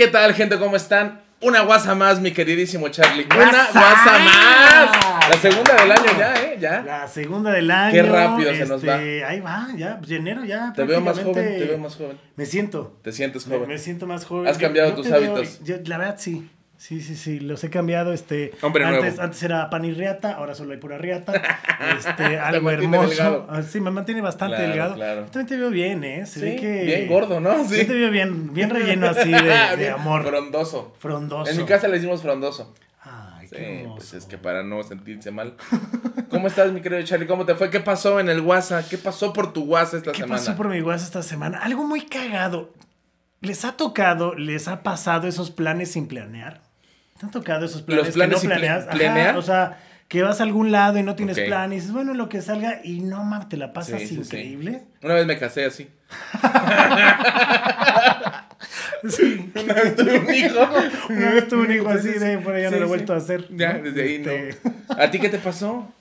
[0.00, 0.58] ¿Qué tal, gente?
[0.58, 1.20] ¿Cómo están?
[1.42, 3.26] Una guasa más, mi queridísimo Charlie.
[3.26, 5.28] Una guasa más.
[5.28, 6.56] La segunda del año ya, ¿eh?
[6.58, 6.80] Ya.
[6.80, 7.92] La segunda del año.
[7.92, 8.94] Qué rápido se nos va.
[8.96, 10.72] este, Ahí va, ya, pues, enero ya.
[10.74, 12.18] Te veo más joven, te veo más joven.
[12.34, 12.98] Me siento.
[13.02, 13.68] Te sientes joven.
[13.68, 14.48] me siento más joven.
[14.48, 15.62] Has cambiado tus hábitos.
[15.64, 16.48] yo, la verdad, sí.
[16.80, 18.52] Sí, sí, sí, los he cambiado, este...
[18.62, 19.22] Hombre antes, nuevo.
[19.22, 21.34] Antes era pan y riata, ahora solo hay pura riata.
[21.98, 23.46] Este, algo hermoso.
[23.50, 24.94] Ah, Sí, me mantiene bastante Claro, delgado.
[24.94, 25.22] claro.
[25.24, 26.24] También te veo bien, ¿eh?
[26.24, 26.82] Se Sí, ve que...
[26.84, 27.64] bien gordo, ¿no?
[27.68, 27.76] Sí.
[27.80, 30.24] Yo te veo bien, bien relleno así de, de Bien amor.
[30.26, 30.94] Frondoso.
[30.98, 31.50] Frondoso.
[31.50, 32.74] En mi casa le decimos frondoso.
[33.02, 33.96] Ay, Sí, qué hermoso.
[33.96, 35.56] pues es que para no sentirse mal.
[36.30, 37.26] ¿Cómo estás, mi querido Charlie?
[37.26, 37.68] ¿Cómo te fue?
[37.68, 38.86] ¿Qué pasó en el WhatsApp?
[38.88, 40.38] ¿Qué pasó por tu WhatsApp esta ¿Qué semana?
[40.40, 41.58] pasó por mi WhatsApp esta semana?
[41.58, 42.72] Algo muy cagado.
[43.42, 46.62] ¿Les ha tocado, les ha pasado esos planes sin planear?
[47.20, 48.88] ¿Te han tocado esos planes, ¿Los planes que no pla- planeas?
[48.88, 49.36] Ajá, planear?
[49.36, 51.44] o sea, que vas a algún lado y no tienes Ok.
[51.46, 54.82] plan y dices, bueno, lo que salga y no mames, te la pasas Sí, increíble.
[55.02, 55.86] Una vez me casé así.
[59.08, 59.50] Sí.
[59.64, 60.58] Una vez tuve un hijo.
[61.08, 62.24] Una vez tuve un hijo así, Sí, sí.
[62.24, 63.46] de por allá no lo he vuelto a hacer.
[63.50, 63.82] Ya, ¿no?
[63.84, 64.94] desde ahí Este, no.
[65.02, 65.88] ¿A ti qué te pasó?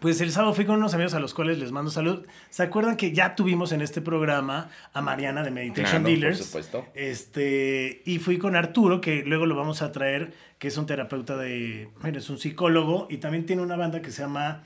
[0.00, 2.24] Pues el sábado fui con unos amigos a los cuales les mando salud.
[2.48, 6.38] ¿Se acuerdan que ya tuvimos en este programa a Mariana de Meditation Claro, Dealers?
[6.38, 6.86] por supuesto.
[6.94, 10.32] Este, y fui con Arturo, que luego lo vamos a traer,
[10.64, 14.10] que es un terapeuta de, bueno, es un psicólogo y también tiene una banda que
[14.10, 14.62] se llama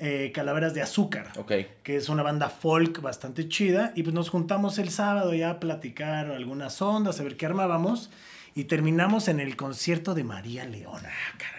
[0.00, 1.52] eh, Calaveras de Azúcar, Ok.
[1.84, 3.92] que es una banda folk bastante chida.
[3.94, 8.10] Y pues nos juntamos el sábado ya a platicar algunas ondas, a ver qué armábamos.
[8.56, 11.10] Y terminamos en el concierto de María Leona.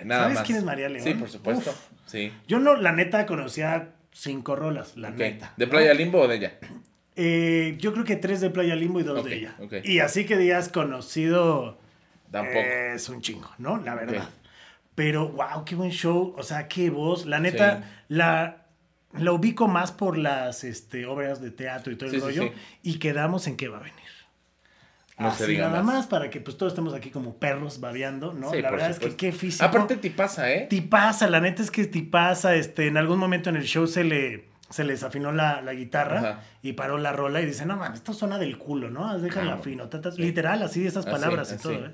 [0.03, 0.45] Nada ¿Sabes más.
[0.45, 1.05] quién es María León?
[1.05, 1.69] Sí, por supuesto.
[1.69, 1.77] Uf.
[2.07, 2.33] Sí.
[2.45, 5.53] Yo no, la neta, conocía cinco rolas, la neta.
[5.55, 5.65] ¿De.
[5.65, 6.57] Playa Limbo o de ella?
[7.15, 9.55] Eh, yo creo que tres de Playa Limbo y dos de ella.
[9.61, 9.75] ok.
[9.85, 11.79] Y así que digas conocido
[12.31, 12.59] Tampoco.
[12.59, 13.77] es un chingo, ¿no?
[13.77, 14.29] La verdad.
[14.95, 16.33] Pero, wow, qué buen show.
[16.37, 17.25] O sea, qué voz.
[17.25, 17.83] La neta, Sí.
[18.09, 18.65] la,
[19.13, 22.51] la ubico más por las este, obras de teatro y todo el Sí, rollo.
[22.83, 23.95] Y quedamos en qué va a venir.
[25.19, 25.95] No se Así diga nada más.
[25.95, 26.07] más.
[26.07, 28.51] para que pues todos estemos aquí como perros babeando, ¿no?
[28.51, 29.65] Sí, la verdad es que qué físico.
[29.65, 30.67] Aparte ti pasa, ¿eh?
[30.69, 34.45] Tipaza, la neta es que tipaza, este, en algún momento en el show se le,
[34.69, 36.43] se le desafinó la, la guitarra Ajá.
[36.61, 39.17] y paró la rola y dice, no man, esto suena del culo, ¿no?
[39.19, 40.21] Déjala Ah, afino, ta, ta", sí.
[40.21, 41.63] literal, así esas Así, palabras y así.
[41.63, 41.91] todo, ¿eh?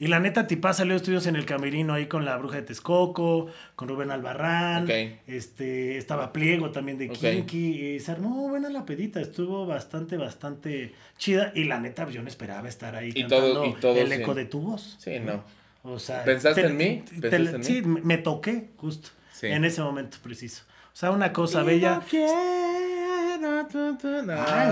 [0.00, 3.46] Y la neta, tipaza, Leo Estudios en el camerino ahí con la bruja de Texcoco,
[3.76, 4.88] con Rubén Albarrán,
[5.28, 7.16] este, estaba Pliego también de Ok.
[7.18, 12.22] Kinky, y se armó buena la pedita, estuvo bastante, bastante chida, y la neta, yo
[12.22, 14.96] no esperaba estar ahí Y cantando todo- y todo el eco de tu voz.
[14.98, 15.44] Sí, no.
[15.84, 17.04] O sea, ¿Pensaste te- en mí?
[17.20, 17.64] te- ¿Pensaste en mí?
[17.64, 19.46] Sí, me me toqué justo Sí.
[19.48, 20.64] en ese momento preciso.
[20.94, 22.00] O sea, una cosa bella.
[22.12, 22.28] Ay,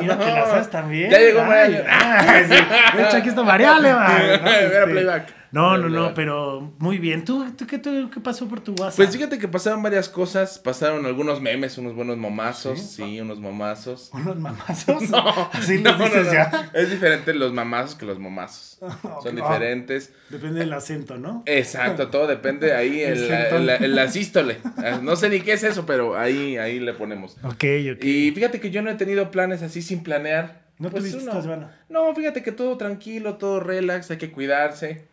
[0.00, 1.10] mira que la sabes también.
[1.10, 1.84] Ya llegó María.
[1.90, 2.96] ay, sí.
[2.96, 4.22] De hecho, aquí está María Leva.
[4.22, 5.41] Era playback.
[5.52, 7.24] No, no, no, pero muy bien.
[7.26, 8.96] ¿Tú, tú, qué, tú, qué pasó por tu WhatsApp?
[8.96, 10.58] Pues fíjate que pasaron varias cosas.
[10.58, 12.80] Pasaron algunos memes, unos buenos momazos.
[12.80, 14.10] Sí, unos momazos.
[14.14, 15.02] ¿Unos mamazos?
[15.10, 16.32] No, Así no, no, dices no.
[16.32, 16.70] ya.
[16.72, 18.78] Es diferente los mamazos que los momazos.
[19.22, 20.12] Son diferentes.
[20.30, 21.42] Depende del acento, ¿no?
[21.44, 23.62] Exacto, todo depende ahí El el, centón.
[23.62, 24.58] el, el asístole.
[25.02, 27.36] No sé ni qué es eso, pero ahí, ahí le ponemos.
[27.44, 27.64] Ok,
[27.94, 28.02] ok.
[28.04, 30.62] Y fíjate que yo no he tenido planes así sin planear.
[30.78, 31.76] ¿No Pues tuviste uno- esta semana?
[31.90, 35.04] No, fíjate que todo tranquilo, todo relax, hay que cuidarse,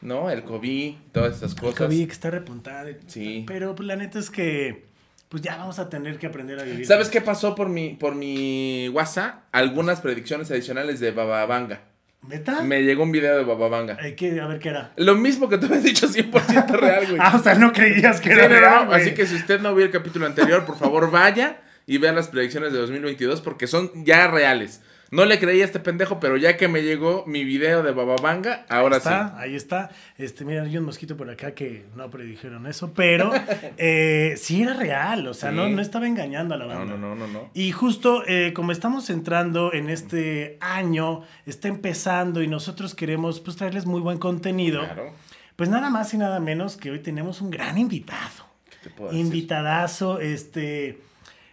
[0.00, 0.30] ¿no?
[0.30, 1.78] El COVID, todas esas El cosas.
[1.86, 2.86] COVID que está repuntada.
[3.06, 3.44] Sí.
[3.46, 4.86] Pero pues, la neta es que
[5.28, 6.86] pues ya vamos a tener que aprender a vivir.
[6.86, 9.44] ¿Sabes qué pasó por mi, por mi WhatsApp?
[9.52, 11.82] Algunas predicciones adicionales de Bababanga.
[12.26, 12.62] ¿Neta?
[12.62, 13.96] Me llegó un video de Bababanga.
[14.00, 14.92] Hay que a ver qué era.
[14.96, 17.18] Lo mismo que tú me has dicho 100% real, güey.
[17.20, 18.92] Ah, o sea, no creías que Sí, era no, real, no.
[18.92, 22.28] Así que si usted no vio el capítulo anterior, por favor vaya y vea las
[22.28, 24.80] predicciones de 2022 porque son ya reales.
[25.10, 28.66] No le creí a este pendejo, pero ya que me llegó mi video de Bababanga,
[28.68, 29.34] ahora Ahí está, sí.
[29.38, 29.90] ahí está.
[30.18, 33.30] Este, mira, hay un mosquito por acá que no predijeron eso, pero
[33.78, 35.56] eh, sí era real, o sea, Sí.
[35.56, 36.84] no, no estaba engañando a la banda.
[36.84, 37.50] no, no, no, no.
[37.54, 43.56] Y justo eh, como estamos entrando en este año, está empezando y nosotros queremos pues
[43.56, 45.12] traerles muy buen contenido, Claro.
[45.56, 48.44] pues nada más y nada menos que hoy tenemos un gran invitado.
[48.68, 49.24] ¿Qué te puedo decir?
[49.24, 50.98] Invitadazo, este,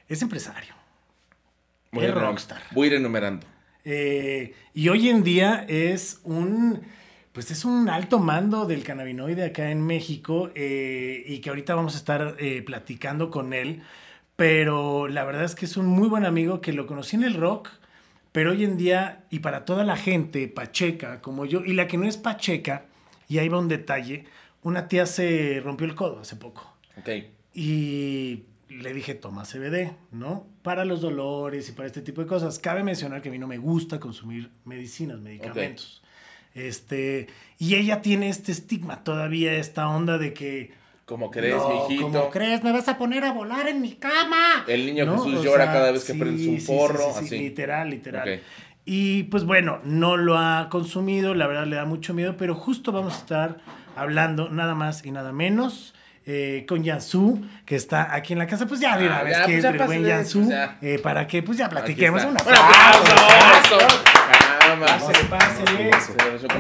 [0.10, 0.75] es empresario.
[1.96, 2.62] Voy es a rockstar.
[2.72, 3.48] Voy a ir enumerando.
[3.86, 6.82] Eh, y hoy en día es un,
[7.32, 11.96] pues es un alto mando del cannabinoide acá en México eh, y que ahorita vamos
[11.96, 13.82] a estar eh, platicando con él.
[14.36, 17.36] Pero la verdad es que es un muy buen amigo que lo conocí en el
[17.36, 17.70] rock,
[18.34, 21.98] pero hoy en día y para toda la gente pacheca como yo y la que
[21.98, 22.84] no es pacheca,
[23.30, 24.26] y ahí va un detalle,
[24.62, 26.76] una tía se rompió el codo hace poco.
[26.98, 27.10] Ok.
[27.54, 30.48] Y le dije, toma CBD, ¿no?
[30.62, 32.60] Para los dolores y para este tipo de cosas.
[32.60, 36.02] Cabe mencionar que a mí no me gusta consumir medicinas, medicamentos.
[36.54, 37.28] Este,
[37.60, 40.74] y ella tiene este estigma todavía, esta onda de que...
[41.06, 42.04] Como crees, "No, mijito.
[42.12, 42.64] ¿Cómo crees?
[42.64, 44.66] ¿Me vas a poner a volar en mi cama?
[44.68, 45.24] El niño ¿No?
[45.24, 47.38] Jesús O llora sea, cada vez que sí, prendes un porro, sí, sí, así.
[47.38, 48.42] Literal, literal.
[48.86, 52.92] Y pues bueno, no lo ha consumido, la verdad le da mucho miedo, pero justo
[52.92, 53.58] vamos a estar
[53.96, 55.94] hablando nada más y nada menos.
[56.26, 59.38] Eh, con Yansu, que está aquí en la casa, pues ya de una Ah, vez
[59.38, 60.78] ya, que pues entre el buen Yansu, ya.
[60.82, 62.24] eh, para que pues ya platiquemos.
[62.24, 62.62] Un ¡Un aplauso!
[62.64, 63.78] aplauso.
[63.78, 63.88] ¡Eso!
[64.60, 64.86] Caramba.
[64.88, 65.92] Pásele, pásele.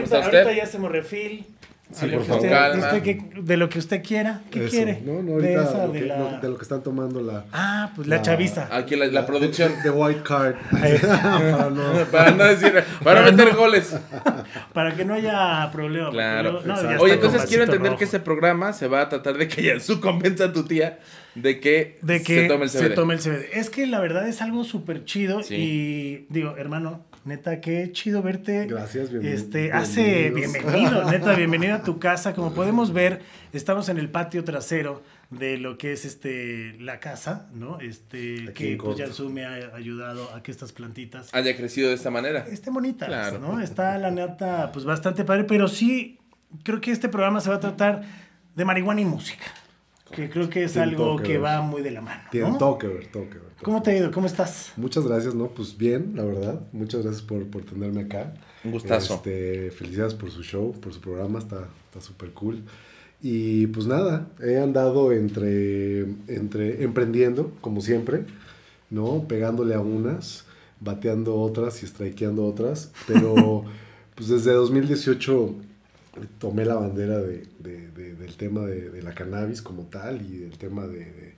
[0.10, 1.46] ¿Cómo Ahorita, ya hacemos refil.
[1.94, 2.44] Sí, De lo por que favor.
[2.46, 2.86] usted- Calma.
[2.88, 4.42] usted que- de lo que usted quiera.
[4.50, 4.72] ¿Qué Eso.
[4.72, 5.02] quiere?
[5.06, 6.40] No, no, de, esa, lo de, que, la...
[6.40, 8.68] de lo que están tomando la, Ah, pues la la- chaviza.
[8.72, 9.72] Aquí la, la producción.
[9.84, 10.56] The White Card.
[10.72, 12.74] Para no- Para no decir,
[13.04, 13.96] para meter goles.
[14.74, 16.10] Para que no haya problema.
[16.10, 16.62] Claro.
[16.66, 18.00] no, ya Oye, entonces quiero entender rojo.
[18.00, 21.00] que este programa se va a tratar de que Yansu convenza a tu tía
[21.36, 22.80] de que, de que se tome el CBD.
[22.80, 23.46] se tome el CBD.
[23.54, 25.56] Es que la verdad es algo súper chido Sí.
[25.56, 28.68] y digo, hermano, neta, qué chido verte.
[28.68, 32.34] Gracias, bienven- Este, hace bienvenido, neta, bienvenido a tu casa.
[32.34, 37.50] Como podemos ver, estamos en el patio trasero de lo que es este la casa,
[37.54, 37.80] ¿no?
[37.80, 38.98] Este, Aquí que pues.
[38.98, 42.46] Yansu me ha ayudado a que estas plantitas Haya crecido de esta manera.
[42.50, 43.40] estén bonitas, Claro.
[43.40, 43.60] ¿no?
[43.60, 46.20] Está la neta, pues bastante padre, pero sí
[46.64, 48.04] creo que este programa se va a tratar
[48.56, 49.46] de marihuana y música.
[50.16, 51.44] Que creo que es Tiene algo que ver.
[51.44, 52.22] va muy de la mano.
[52.32, 52.58] Tiene ¿no?
[52.58, 53.50] todo que ver, todo que ver.
[53.50, 54.12] todo ¿Cómo te ha ido?
[54.12, 54.72] ¿Cómo estás?
[54.78, 55.48] Muchas gracias, ¿no?
[55.48, 56.62] Pues bien, la verdad.
[56.72, 58.34] Muchas gracias por, por tenerme acá.
[58.64, 59.16] Un gustazo.
[59.16, 61.68] Este, felicidades por su show, por su programa, está
[62.00, 62.64] súper cool.
[63.22, 68.26] Y pues nada, he andado entre, entre emprendiendo, como siempre,
[68.90, 69.28] ¿no?
[69.28, 70.46] Pegándole a unas,
[70.80, 73.64] bateando otras y strikeando otras, pero
[74.16, 75.56] pues desde 2018
[76.40, 80.38] tomé la bandera de, de- de- del tema de, de la cannabis como tal y
[80.38, 81.34] del tema de, de-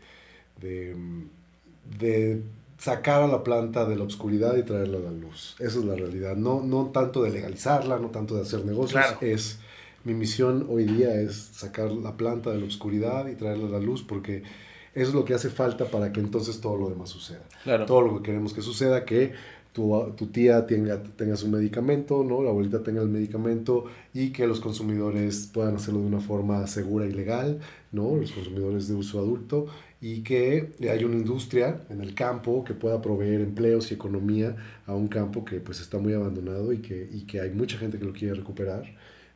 [0.62, 1.24] de, mm,
[2.00, 2.42] de
[2.78, 5.56] sacar a la planta de la oscuridad y traerla a la luz.
[5.60, 6.36] Esa es la realidad.
[6.36, 9.02] No, no tanto de legalizarla, no tanto de hacer negocios.
[9.04, 9.18] Claro.
[9.22, 9.60] Es,
[10.04, 13.80] mi misión hoy día es sacar la planta de la oscuridad y traerla a la
[13.80, 14.44] luz porque
[14.94, 17.44] eso es lo que hace falta para que entonces todo lo demás suceda.
[17.64, 17.86] Claro.
[17.86, 19.34] Todo lo que queremos que suceda, que
[19.78, 22.42] tu, tía tenga, tenga su medicamento, ¿no?
[22.42, 27.06] la abuelita tenga el medicamento y que los consumidores puedan hacerlo de una forma segura
[27.06, 27.60] y legal,
[27.92, 28.16] ¿no?
[28.16, 29.68] los consumidores de uso adulto,
[30.02, 34.56] y que haya una industria en el campo que pueda proveer empleos y economía
[34.88, 38.00] a un campo que pues está muy abandonado y que, y que hay mucha gente
[38.00, 38.86] que lo quiere recuperar.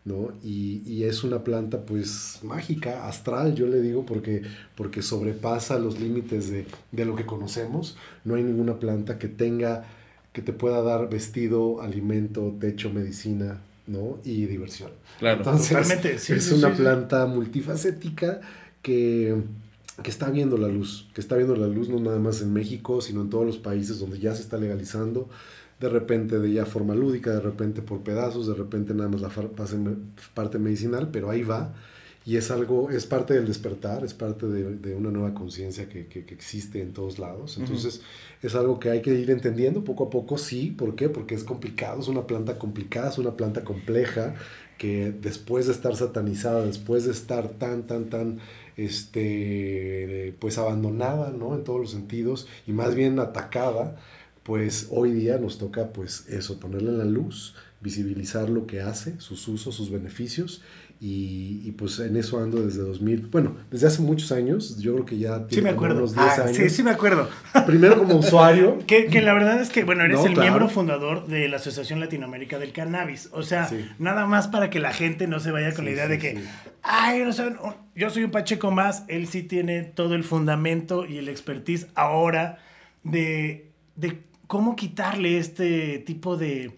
[0.03, 0.33] ¿no?
[0.41, 4.41] Y, y es una planta pues mágica, astral, yo le digo, porque,
[4.75, 7.97] porque sobrepasa los límites de, de lo que conocemos.
[8.23, 9.85] No hay ninguna planta que tenga,
[10.33, 14.19] que te pueda dar vestido, alimento, techo, medicina, ¿no?
[14.23, 14.91] Y diversión.
[15.19, 15.45] Claro.
[15.45, 16.81] Entonces, Totalmente, sí, es sí, una sí, sí.
[16.81, 18.41] planta multifacética
[18.81, 19.35] que,
[20.03, 23.01] que está viendo la luz, que está viendo la luz no nada más en México,
[23.01, 25.29] sino en todos los países donde ya se está legalizando,
[25.79, 29.31] de repente de ya forma lúdica, de repente por pedazos, de repente nada más la
[30.33, 31.73] parte medicinal, pero ahí va.
[32.23, 36.05] Y es algo, es parte del despertar, es parte de, de una nueva conciencia que,
[36.07, 37.57] que- que existe en todos lados.
[37.57, 38.01] Entonces,
[38.43, 40.69] es algo que hay que ir entendiendo poco a poco, sí.
[40.71, 41.09] ¿Por qué?
[41.09, 44.35] Porque es complicado, es una planta complicada, es una planta compleja,
[44.77, 48.39] que después de estar satanizada, después de estar tan, tan, tan,
[48.77, 51.55] este, pues abandonada, ¿no?
[51.55, 53.95] En todos los sentidos, y más bien atacada,
[54.43, 59.19] pues hoy día nos toca, pues eso, ponerla en la luz, visibilizar lo que hace,
[59.19, 60.61] sus usos, sus beneficios,
[61.03, 65.05] y, y, pues en eso ando desde 2000, bueno, desde hace muchos años, yo creo
[65.07, 65.97] que ya Sí, me acuerdo.
[65.97, 66.55] unos 10 Ah, años.
[66.55, 67.27] sí, sí, me acuerdo.
[67.65, 70.41] Primero como usuario, Que, que la verdad es que, bueno, eres No, el claro.
[70.51, 73.29] miembro fundador de la Asociación Latinoamérica del Cannabis.
[73.33, 73.83] O sea, Sí.
[73.97, 76.39] nada más para que la gente no se vaya con la idea de que,
[76.83, 77.57] ay, no sé, un-
[77.95, 82.59] yo soy un Pacheco más, él sí tiene todo el fundamento y el expertise ahora
[83.03, 86.73] de, de cómo quitarle este tipo de,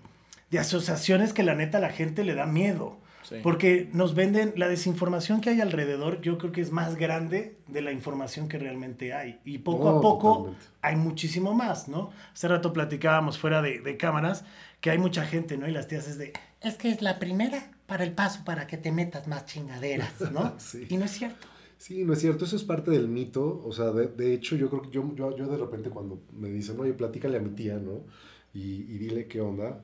[0.50, 3.02] de asociaciones que la neta la gente le da miedo.
[3.38, 3.40] Sí.
[3.44, 7.82] Porque nos venden la desinformación que hay alrededor, yo creo que es más grande de
[7.82, 9.40] la información que realmente hay.
[9.46, 10.66] Y poco No, a poco totalmente.
[10.82, 12.12] hay muchísimo más, ¿no?
[12.34, 14.46] Hace rato platicábamos fuera de, de cámaras
[14.82, 15.68] que hay mucha gente, ¿no?
[15.68, 18.78] Y las tías es de, es que es la primera para el paso para que
[18.78, 20.54] te metas más chingaderas, ¿no?
[20.60, 20.86] Sí.
[20.90, 21.48] Y no es cierto.
[21.78, 24.70] Sí, no es cierto, eso es parte del mito, o sea, de, de hecho yo
[24.70, 27.75] creo que yo, yo, yo de repente cuando me dicen, oye, platícale a mi tía,
[27.78, 28.06] ¿no?
[28.54, 29.84] Y, y dile qué onda,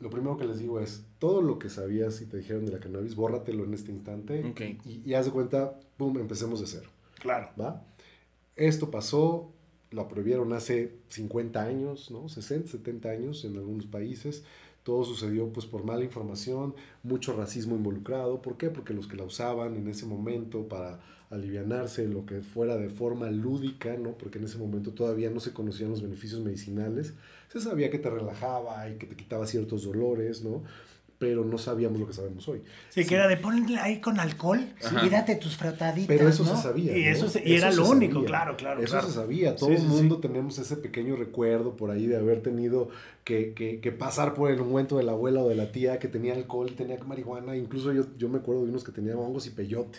[0.00, 2.80] lo primero que les digo es, todo lo que sabías y te dijeron de la
[2.80, 4.42] cannabis, bórratelo en este instante
[4.84, 6.88] y, y haz de cuenta, pum, empecemos de cero,
[7.20, 7.50] Claro.
[7.60, 7.84] ¿va?
[8.56, 9.52] Esto pasó,
[9.90, 12.28] lo prohibieron hace 50 años, ¿no?
[12.28, 14.44] 60, 70 años en algunos países.
[14.82, 18.40] Todo sucedió pues por mala información, mucho racismo involucrado.
[18.40, 18.70] ¿Por qué?
[18.70, 23.30] Porque los que la usaban en ese momento para alivianarse, lo que fuera de forma
[23.30, 24.12] lúdica, ¿no?
[24.12, 27.14] Porque en ese momento todavía no se conocían los beneficios medicinales.
[27.52, 30.62] Se sabía que te relajaba y que te quitaba ciertos dolores, ¿no?
[31.18, 32.62] pero no sabíamos lo que sabemos hoy.
[32.88, 35.04] Sí, que era de ponle ahí con alcohol Ajá.
[35.04, 36.08] y date tus frataditas.
[36.08, 36.56] Pero eso ¿no?
[36.56, 36.96] se sabía.
[36.96, 38.26] Y, eso se- y era lo único, sabía.
[38.26, 38.80] claro, claro.
[38.82, 39.06] Eso claro.
[39.06, 39.54] se sabía.
[39.54, 40.22] Todo Sí, el mundo sí.
[40.22, 42.88] tenemos ese pequeño recuerdo por ahí de haber tenido
[43.24, 46.08] que, que- que pasar por el ungüento de la abuela o de la tía que
[46.08, 47.54] tenía alcohol, tenía marihuana.
[47.54, 49.98] Incluso yo, yo me acuerdo de unos que tenían hongos y peyote.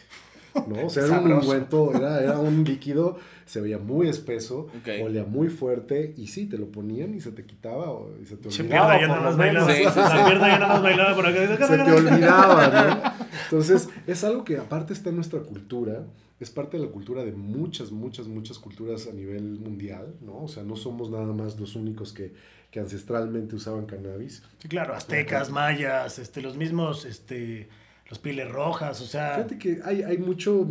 [0.67, 0.85] ¿No?
[0.87, 5.03] O sea, era un ungüento, era, era un líquido, se veía muy espeso, Ok.
[5.03, 8.37] olía muy fuerte y sí, te lo ponían y se te quitaba o, y se
[8.37, 8.97] te olvidaba.
[8.97, 9.65] pierda más menos.
[9.67, 9.71] bailaba.
[9.73, 10.15] Sí, sí, sí.
[10.17, 11.67] La pierda ya nada más bailaba por acá.
[11.67, 13.25] se te olvidaba, ¿no?
[13.45, 16.05] Entonces, es algo que aparte está en nuestra cultura,
[16.39, 20.43] es parte de la cultura de muchas, muchas, muchas culturas a nivel mundial, ¿no?
[20.43, 22.33] O sea, no somos nada más los únicos que,
[22.71, 24.41] que ancestralmente usaban cannabis.
[24.59, 27.67] Sí, claro, aztecas, mayas, este, los mismos, este,
[28.11, 29.35] los pieles rojas, o sea.
[29.37, 30.63] Fíjate que hay, hay mucho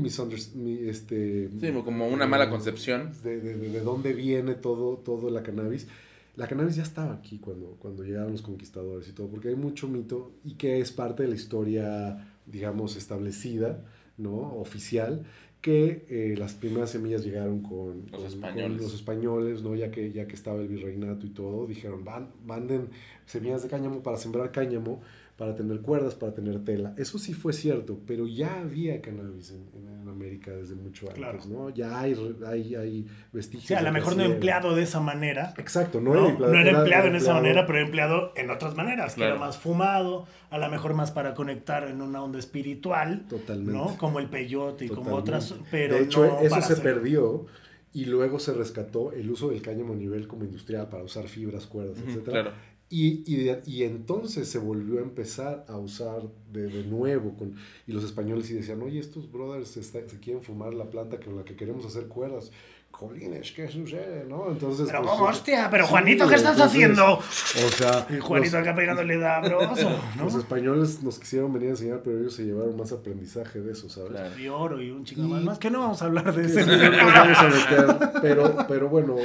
[0.86, 3.10] este, Sí, como una mala concepción.
[3.24, 5.88] de, de, de- de dónde viene todo, todo la cannabis.
[6.36, 9.88] La cannabis ya estaba aquí cuando, cuando llegaron los conquistadores y todo, porque hay mucho
[9.88, 13.84] mito y que es parte de la historia, digamos, establecida,
[14.16, 14.54] ¿no?
[14.54, 15.24] Oficial,
[15.60, 18.76] que eh, las primeras semillas llegaron con, Los con- españoles.
[18.76, 19.74] con los españoles, ¿no?
[19.74, 22.88] Ya que, ya que estaba el virreinato y todo, dijeron, Van, manden
[23.26, 25.02] semillas de cáñamo para sembrar cáñamo,
[25.40, 26.92] para tener cuerdas, para tener tela.
[26.98, 31.18] Eso sí fue cierto, pero ya había cannabis en, en- en América desde mucho antes,
[31.18, 31.38] Claro.
[31.48, 31.70] ¿no?
[31.70, 32.14] Ya hay,
[32.46, 33.66] hay, hay vestigios.
[33.68, 34.34] Sí, a lo mejor no era.
[34.34, 35.54] empleado de esa manera.
[35.56, 36.52] Exacto, no, No, era empleado.
[36.52, 39.56] no era empleado en esa empleado- manera, pero empleado en otras maneras, que era más
[39.56, 43.72] fumado, a lo mejor más para conectar en una onda espiritual, Totalmente.
[43.72, 43.96] ¿no?
[43.96, 47.46] Como el peyote y como otras, pero de hecho, no eso para se hacer- perdió
[47.92, 51.66] y luego se rescató el uso del cáñamo a nivel como industrial para usar fibras,
[51.66, 52.42] cuerdas, Ujú, etcétera.
[52.42, 52.56] claro.
[52.92, 57.36] Y, y, de- y entonces se volvió a empezar a usar de, de nuevo.
[57.36, 57.54] Con,
[57.86, 61.20] y los españoles sí decían, oye, estos brothers se, está- se quieren fumar la planta
[61.20, 62.50] con la que queremos hacer cuerdas.
[62.90, 64.24] Colines, ¿qué sucede?
[64.28, 64.50] ¿no?
[64.50, 67.14] Entonces, Pero pues, cómo, eh, hostia, pero sí, Juanito, ¿qué estás entonces, haciendo?
[67.18, 70.24] O sea, Y Juanito acá pegándole dabroso, ¿no?
[70.24, 73.88] los españoles nos quisieron venir a enseñar, pero ellos se llevaron más aprendizaje de eso,
[73.88, 74.10] ¿sabes?
[74.10, 74.36] Claro.
[74.38, 75.60] Y oro y un chico Y- más.
[75.60, 79.16] Que no vamos a hablar de sí, no meter, pero, pero bueno,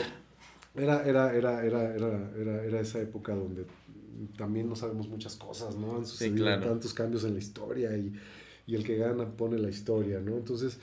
[0.75, 3.65] era, era, era, era, era, era, era esa época donde
[4.37, 5.97] también no sabemos muchas cosas, ¿no?
[5.97, 6.67] Han sucedido claro.
[6.67, 8.13] tantos cambios en la historia y,
[8.67, 10.35] y el que gana pone la historia, ¿no?
[10.37, 10.77] Entonces,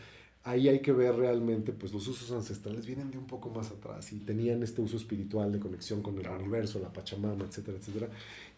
[0.45, 4.13] ahí hay que ver realmente, pues los usos ancestrales vienen de un poco más atrás
[4.13, 8.09] y tenían este uso espiritual de conexión con el universo, la Pachamama, etcétera, etcétera.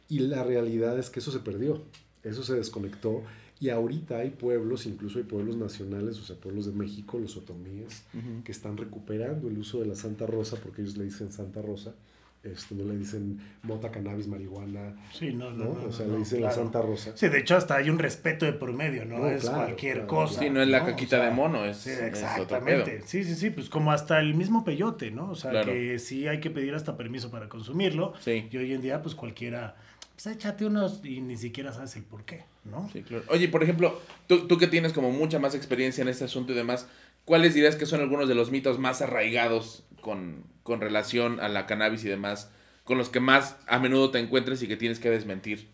[0.08, 1.82] Y la realidad es que eso se perdió,
[2.22, 3.22] eso se desconectó.
[3.60, 8.04] Y ahorita hay pueblos, incluso hay pueblos nacionales, o sea, pueblos de México, los otomíes,
[8.44, 11.94] que están recuperando el uso de la Santa Rosa, porque ellos le dicen Santa Rosa,
[12.42, 15.74] este, no le dicen mota, cannabis, marihuana, Sí, no, no, ¿no?
[15.80, 16.54] no, o sea, no, le dicen claro.
[16.56, 17.12] la Santa Rosa.
[17.16, 19.94] Sí, de hecho hasta hay un respeto de por medio, no, No, es claro, cualquier
[19.94, 20.08] claro.
[20.08, 20.40] cosa.
[20.40, 20.86] Sí, no es la ¿no?
[20.86, 23.00] caquita O sea, de mono, es, Sí, exactamente.
[23.06, 25.30] Sí, sí, sí, pues como hasta el mismo peyote, ¿no?
[25.30, 25.72] O sea, Claro.
[25.72, 28.12] que sí hay que pedir hasta permiso para consumirlo.
[28.20, 28.46] Sí.
[28.50, 29.76] Y hoy en día, pues cualquiera,
[30.14, 32.88] pues échate unos y ni siquiera sabes el por qué, ¿no?
[32.92, 33.24] Sí, claro.
[33.28, 36.56] Oye, por ejemplo, tú, tú que tienes como mucha más experiencia en este asunto y
[36.56, 36.86] demás,
[37.24, 41.66] ¿cuáles dirías que son algunos de los mitos más arraigados con, con relación a la
[41.66, 42.50] cannabis y demás,
[42.84, 45.68] con los que más a menudo te encuentres y que tienes que desmentir?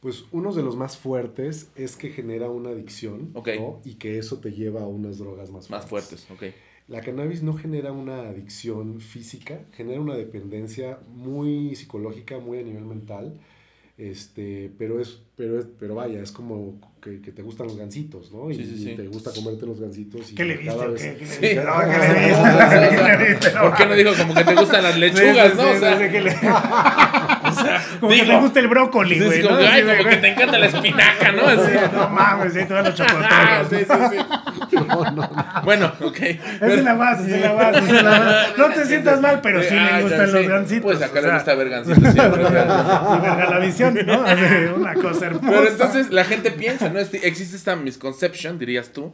[0.00, 3.48] Pues uno de los más fuertes es que genera una adicción Ok.
[3.58, 3.80] ¿no?
[3.84, 6.44] y que eso te lleva a unas drogas más, Más fuertes, ok.
[6.86, 12.84] La cannabis no genera una adicción física, genera una dependencia muy psicológica, muy a nivel
[12.86, 13.38] mental.
[13.98, 18.30] Este, pero es, pero es, pero vaya, es como que, que te gustan los gansitos,
[18.32, 18.48] ¿no?
[18.48, 18.90] Y, Sí, sí, sí.
[18.92, 20.30] y te gusta comerte los gansitos.
[20.30, 21.14] Y ¿Qué le viste vez- qué?
[21.16, 21.40] ¿Qué le Sí.
[21.40, 21.64] viste?
[21.64, 22.96] No, ¿qué le viste?
[22.96, 23.50] ¿Qué le viste?
[23.50, 25.62] ¿Por qué no dijo como que te gustan las lechugas, Sí, no?
[25.64, 26.30] sí, O sea, sí, que le-
[27.48, 29.42] O sea, como que te gusta el brócoli, güey.
[29.42, 29.60] como, ¿no?
[29.60, 31.42] que, ay, Así de, como que te encanta la espinaca, ¿no?
[31.46, 31.72] Así.
[31.92, 34.16] no mames, sí, todos los Ah, sí, sí,
[35.64, 36.18] Bueno, ok.
[36.20, 38.48] Es la base, es la base, es la base.
[38.58, 40.32] No te sientas mal, pero sí Ah, me gustan sí.
[40.32, 40.82] los gancitos.
[40.84, 42.42] Pues acá o sea, le gusta ver gancitos siempre.
[42.48, 44.24] Y la visión, ¿no?
[44.76, 45.46] Una cosa hermosa.
[45.48, 46.98] Pero entonces la gente piensa, ¿no?
[46.98, 49.12] Este- Existe esta misconception, dirías tú.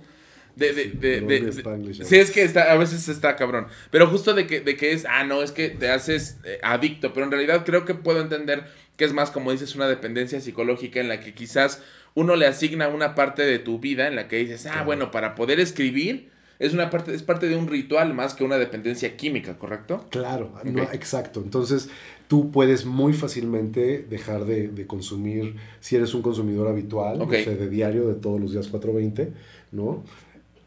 [0.57, 3.67] De, de, de, de- sí, es que está, a veces está cabrón.
[3.91, 7.13] Pero justo de que, de que es, ah, no, es que te haces eh, adicto.
[7.13, 8.65] Pero en realidad creo que puedo entender
[8.97, 11.83] que es más, como dices, una dependencia psicológica en la que quizás
[12.15, 15.35] uno le asigna una parte de tu vida en la que dices, ah, bueno, para
[15.35, 19.59] poder escribir es una parte, es parte de un ritual más que una dependencia química,
[19.59, 20.07] ¿correcto?
[20.11, 21.41] Claro, no, exacto.
[21.43, 21.91] Entonces,
[22.29, 27.33] tú puedes muy fácilmente dejar de, de consumir, si eres un consumidor habitual, Ok.
[27.33, 29.33] o sea, de diario, de todos los días 420,
[29.73, 30.05] ¿no?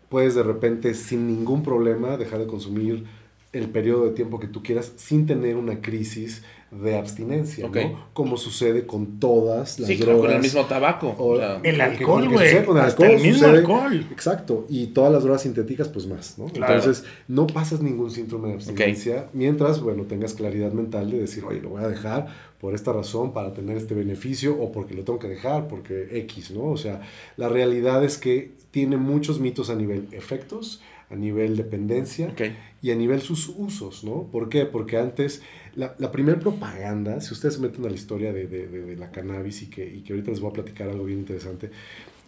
[0.10, 3.06] Puedes de repente, sin ningún problema, dejar de consumir
[3.54, 7.70] el periodo de tiempo que tú quieras sin tener una crisis de abstinencia.
[7.70, 8.08] ¿no?
[8.14, 10.22] Como sucede con todas las Sí, drogas.
[10.22, 11.16] con el mismo tabaco.
[11.18, 12.50] o- o sea, El alcohol, güey.
[12.50, 14.06] el Hasta alcohol, el mismo sucede- alcohol.
[14.12, 16.46] Exacto, y todas las drogas sintéticas, pues más, ¿no?
[16.48, 16.76] Claro.
[16.76, 21.62] Entonces, no pasas ningún síntoma de abstinencia mientras, bueno, tengas claridad mental de decir, oye,
[21.62, 22.28] lo voy a dejar
[22.60, 26.52] por esta razón, para tener este beneficio, o porque lo tengo que dejar, porque X,
[26.52, 26.64] ¿no?
[26.66, 27.02] O sea,
[27.38, 32.34] la realidad es que tiene muchos mitos a nivel efectos, a nivel dependencia
[32.82, 34.24] y a nivel sus usos, ¿no?
[34.32, 34.66] ¿Por qué?
[34.66, 35.42] Porque antes,
[35.78, 38.96] la, la primera propaganda, si ustedes se meten a la historia de, de- de- de
[38.98, 41.70] la cannabis y que, y que ahorita les voy a platicar algo bien interesante,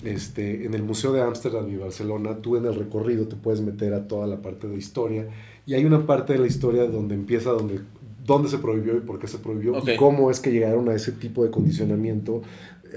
[0.03, 3.94] este, en el Museo de Ámsterdam y Barcelona, tú en el recorrido te puedes meter
[3.94, 5.27] a toda la parte de historia
[5.65, 7.82] y hay una parte de la historia donde empieza donde
[8.25, 11.12] dónde se prohibió y por qué se prohibió y cómo es que llegaron a ese
[11.12, 12.44] tipo de condicionamiento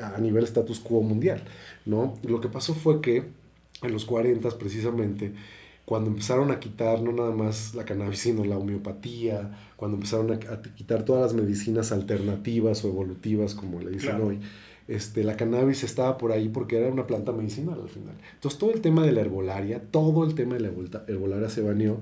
[0.03, 1.43] a nivel status quo mundial,
[1.87, 2.15] ¿no?
[2.23, 3.25] Lo que pasó fue que
[3.83, 5.33] en los 40 precisamente
[5.85, 10.35] cuando empezaron a quitar no nada más la cannabis, sino la homeopatía, cuando empezaron a,
[10.35, 14.27] a quitar todas las medicinas alternativas o evolutivas, como le dicen Claro.
[14.29, 14.39] hoy,
[14.89, 18.15] este, la cannabis estaba por ahí porque era una planta medicinal al final.
[18.35, 21.63] Entonces todo el tema de la herbolaria, todo el tema de la herbol- herbolaria se
[21.63, 21.99] baneó,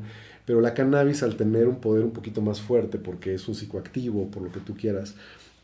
[0.47, 4.31] pero la cannabis al tener un poder un poquito más fuerte, porque es un psicoactivo,
[4.31, 5.15] por lo que tú quieras,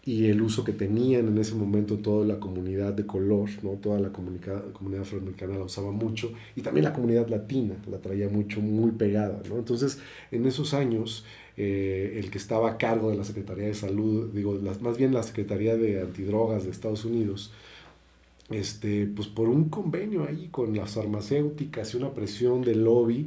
[0.06, 3.70] y el uso que tenían en ese momento toda la comunidad de color, ¿no?
[3.70, 4.62] toda la comunidad
[5.00, 9.42] afroamericana la usaba mucho, y también la comunidad latina la traía mucho, muy pegada.
[9.48, 9.56] ¿no?
[9.58, 9.98] Entonces,
[10.30, 11.24] en esos años,
[11.56, 15.24] eh, el que estaba a cargo de la Secretaría de Salud, digo, más bien la
[15.24, 17.52] Secretaría de Antidrogas de Estados Unidos,
[18.50, 23.26] este, pues por un convenio ahí con las farmacéuticas y una presión del lobby,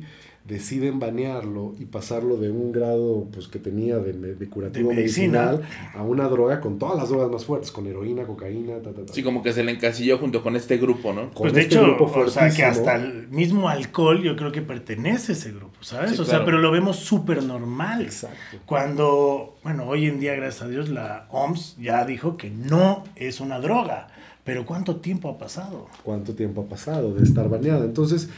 [0.49, 4.13] deciden banearlo y pasarlo de un grado pues, que tenía de,
[4.49, 5.45] curativo De medicina.
[5.45, 9.05] medicinal a una droga con todas las drogas más fuertes, con heroína, cocaína, ta, ta,
[9.05, 9.13] ta.
[9.13, 11.31] Sí, como que se le encasilló junto con este grupo, ¿no?
[11.31, 14.51] Con Pues de este hecho, grupo o sea, que hasta el mismo alcohol yo creo
[14.51, 16.11] que pertenece a ese grupo, ¿sabes?
[16.11, 16.37] Sí, o claro.
[16.39, 18.01] sea, pero lo vemos súper normal.
[18.01, 18.57] Exacto.
[18.65, 23.39] Cuando, bueno, hoy en día, gracias a Dios, la OMS ya dijo que no es
[23.39, 24.07] una droga.
[24.45, 25.87] Pero ¿cuánto tiempo ha pasado?
[26.03, 27.85] cuánto tiempo ha pasado de estar baneada.
[27.85, 28.29] Entonces,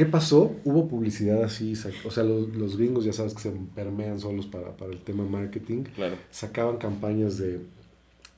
[0.00, 0.56] ¿qué pasó?
[0.64, 1.74] Hubo publicidad así,
[2.06, 5.26] o sea, los, los gringos ya sabes que se permean solos para, para el tema
[5.26, 5.82] marketing.
[5.94, 6.16] Claro.
[6.30, 7.60] Sacaban campañas de,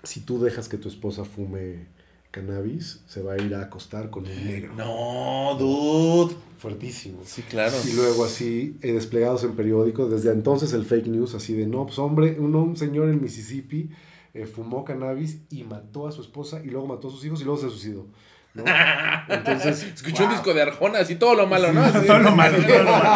[0.02, 1.86] si tú dejas que tu esposa fume
[2.32, 4.74] cannabis, se va a ir a acostar con un negro.
[4.74, 6.34] No, dude.
[6.58, 7.20] Fuertísimo.
[7.24, 7.76] Sí, claro.
[7.88, 11.86] Y luego así, eh, desplegados en periódicos, desde entonces el fake news, así de, no,
[11.86, 13.88] pues hombre, un, un señor en Mississippi
[14.34, 17.44] eh, fumó cannabis y mató a su esposa y luego mató a sus hijos y
[17.44, 18.08] luego se suicidó.
[18.54, 18.64] ¿No?
[19.28, 20.36] Entonces, Escuché un wow.
[20.36, 21.82] disco de Arjona, así todo lo malo, ¿no?
[21.82, 22.06] Así.
[22.06, 23.14] Todo lo malo, todo lo malo.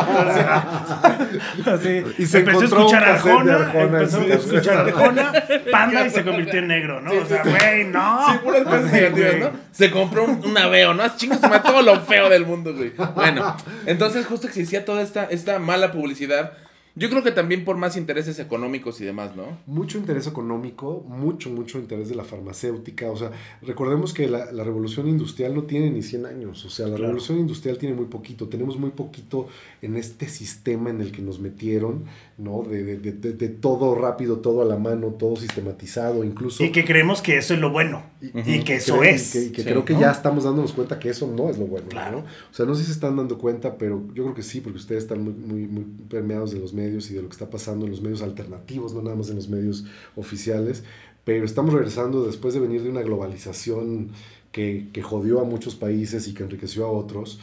[1.66, 4.30] Así, Y se empezó a un escuchar Arjona, Arjona, empezó sí.
[4.30, 5.32] a escuchar Arjona,
[5.70, 7.12] Panda y se convirtió en negro, ¿no?
[7.12, 8.26] O sea, güey, no.
[8.26, 9.38] Sí, puras cosas negativas.
[9.38, 9.50] ¿no?
[9.72, 11.02] Se compró un, un aveo, ¿no?
[11.18, 12.92] Se mató todo lo feo del mundo, güey.
[13.14, 16.52] Bueno, entonces justo existía toda esta, esta mala publicidad.
[16.98, 19.44] Yo creo que también por más intereses económicos y demás, ¿no?
[19.66, 23.10] mucho interés económico, mucho, mucho interés de la farmacéutica.
[23.10, 23.30] O sea,
[23.62, 26.64] recordemos que la, la revolución industrial no tiene ni 100 años.
[26.64, 27.08] O sea, la Claro.
[27.12, 28.48] revolución industrial tiene muy poquito.
[28.48, 29.46] Tenemos muy poquito
[29.82, 32.04] en este sistema en el que nos metieron,
[32.38, 32.62] ¿no?
[32.62, 36.64] De, de- de- de- de todo rápido, todo a la mano, todo sistematizado, incluso...
[36.64, 38.02] Y que creemos que eso es lo bueno.
[38.22, 39.34] Y que eso es.
[39.34, 40.00] y que, y que Sí, creo que ¿no?
[40.00, 41.88] ya estamos dándonos cuenta que eso no es lo bueno.
[41.88, 42.20] Claro.
[42.22, 42.24] ¿no?
[42.24, 44.78] O sea, no sé si se están dando cuenta, pero yo creo que sí, porque
[44.78, 47.84] ustedes están muy, muy, muy permeados de los medios y de lo que está pasando
[47.84, 50.84] en los medios alternativos, no nada más en los medios oficiales.
[51.24, 54.12] Pero estamos regresando después de venir de una globalización
[54.56, 57.38] que, que jodió a muchos países y que enriqueció a otros.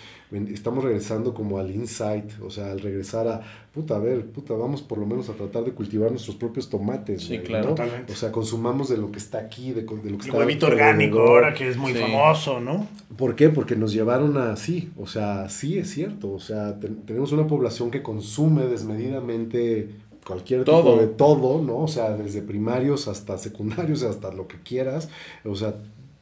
[0.52, 4.82] Estamos regresando como al insight, o sea, al regresar a, puta, a ver, puta, vamos
[4.82, 7.22] por lo menos a tratar de cultivar nuestros propios tomates.
[7.22, 7.66] Sí, güey, claro.
[7.66, 7.76] ¿no?
[7.76, 8.14] Totalmente.
[8.14, 10.66] O sea, consumamos de lo que está aquí, de, de lo que El está huevito
[10.66, 10.90] alrededor.
[10.90, 12.00] orgánico ahora que es muy Sí.
[12.00, 12.88] famoso, ¿no?
[13.16, 13.50] ¿Por qué?
[13.50, 17.46] Porque nos llevaron a sí, o sea, sí es cierto, o sea, ten- tenemos una
[17.46, 19.90] población que consume desmedidamente
[20.26, 20.82] cualquier Todo.
[20.96, 21.78] tipo de todo, ¿no?
[21.78, 25.10] O sea, desde primarios hasta secundarios, hasta lo que quieras,
[25.46, 25.76] o sea,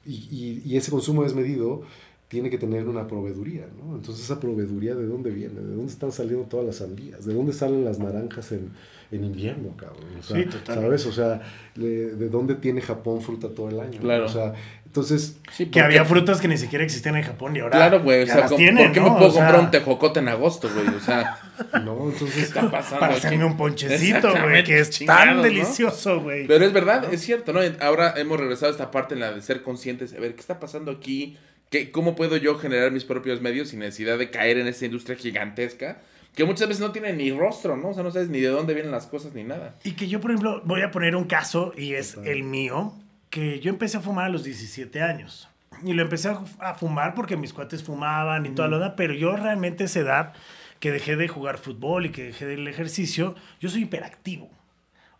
[0.05, 1.83] y, y- y ese consumo desmedido
[2.27, 3.95] tiene que tener una proveeduría, ¿no?
[3.95, 5.59] Entonces, esa proveeduría, ¿de dónde viene?
[5.61, 7.25] ¿De dónde están saliendo todas las sandías?
[7.25, 8.71] ¿De dónde salen las naranjas en,
[9.11, 10.05] en invierno, cabrón?
[10.19, 10.97] O sea, Sí, totalmente.
[10.97, 11.05] ¿sabes?
[11.05, 11.41] O sea,
[11.75, 13.99] le- ¿de dónde tiene Japón fruta todo el año?
[13.99, 14.25] Claro.
[14.25, 14.53] O sea,
[14.85, 17.77] entonces, Sí, Que había frutas que ni siquiera existían en Japón y ahora.
[17.77, 18.23] Claro, güey.
[18.23, 19.05] O sea, las ¿cómo- tienen, ¿por qué ¿no?
[19.11, 20.87] me puedo O sea, comprar un tejocote en agosto, güey?
[20.87, 21.37] O sea,
[21.83, 22.09] ¿no?
[22.09, 23.25] Entonces, ¿qué está pasando Para aquí?
[23.27, 25.43] hacerme un ponchecito, güey, que es tan ¿no?
[25.43, 26.47] delicioso, güey.
[26.47, 27.59] Pero es verdad, es cierto, ¿no?
[27.81, 30.59] Ahora hemos regresado a esta parte en la de ser conscientes, a ver, ¿qué está
[30.59, 31.37] pasando aquí?
[31.69, 35.15] ¿Qué, ¿Cómo puedo yo generar mis propios medios sin necesidad de caer en esta industria
[35.17, 36.01] gigantesca?
[36.35, 37.89] Que muchas veces no tiene ni rostro, ¿no?
[37.89, 39.75] O sea, no sabes ni de dónde vienen las cosas ni nada.
[39.83, 42.93] Y que yo, por ejemplo, voy a poner un caso, y es el mío,
[43.29, 45.49] que yo empecé a fumar a los 17 años.
[45.83, 49.35] Y lo empecé a, fumar porque mis cuates fumaban y toda la onda, pero yo
[49.35, 50.33] realmente a esa edad
[50.79, 54.49] que dejé de jugar fútbol y que dejé del ejercicio, yo soy hiperactivo.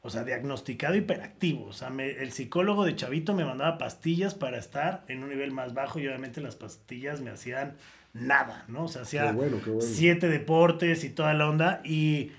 [0.04, 1.66] O sea, diagnosticado hiperactivo.
[1.66, 5.74] O sea, el psicólogo de chavito me mandaba pastillas para estar en un nivel más
[5.74, 7.76] bajo y obviamente las pastillas me hacían
[8.14, 8.86] nada, ¿no?
[8.86, 9.36] O sea, hacía
[9.80, 11.82] siete deportes y toda la onda.
[11.84, 12.32] Y,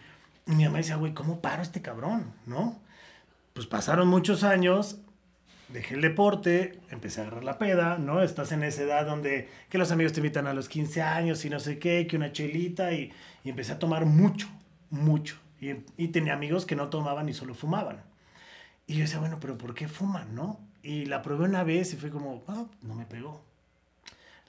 [0.47, 2.33] mi mamá decía, güey, ¿cómo paro este cabrón?
[2.47, 2.81] ¿No?
[3.53, 4.99] Pues pasaron muchos años,
[5.69, 8.23] dejé el deporte, empecé a agarrar la peda, ¿no?
[8.23, 11.51] Estás en esa edad donde que los amigos te invitan a los 15 años y
[11.51, 13.13] no sé qué, que una chelita y,
[13.45, 14.49] y empecé a tomar mucho,
[14.91, 15.37] mucho.
[15.61, 18.03] Y, y, tenía amigos que no tomaban y solo fumaban.
[18.87, 20.59] Y yo decía, bueno, pero ¿por qué fuman, no?
[20.83, 23.45] Y la probé una vez y fue como, ah, no me pegó.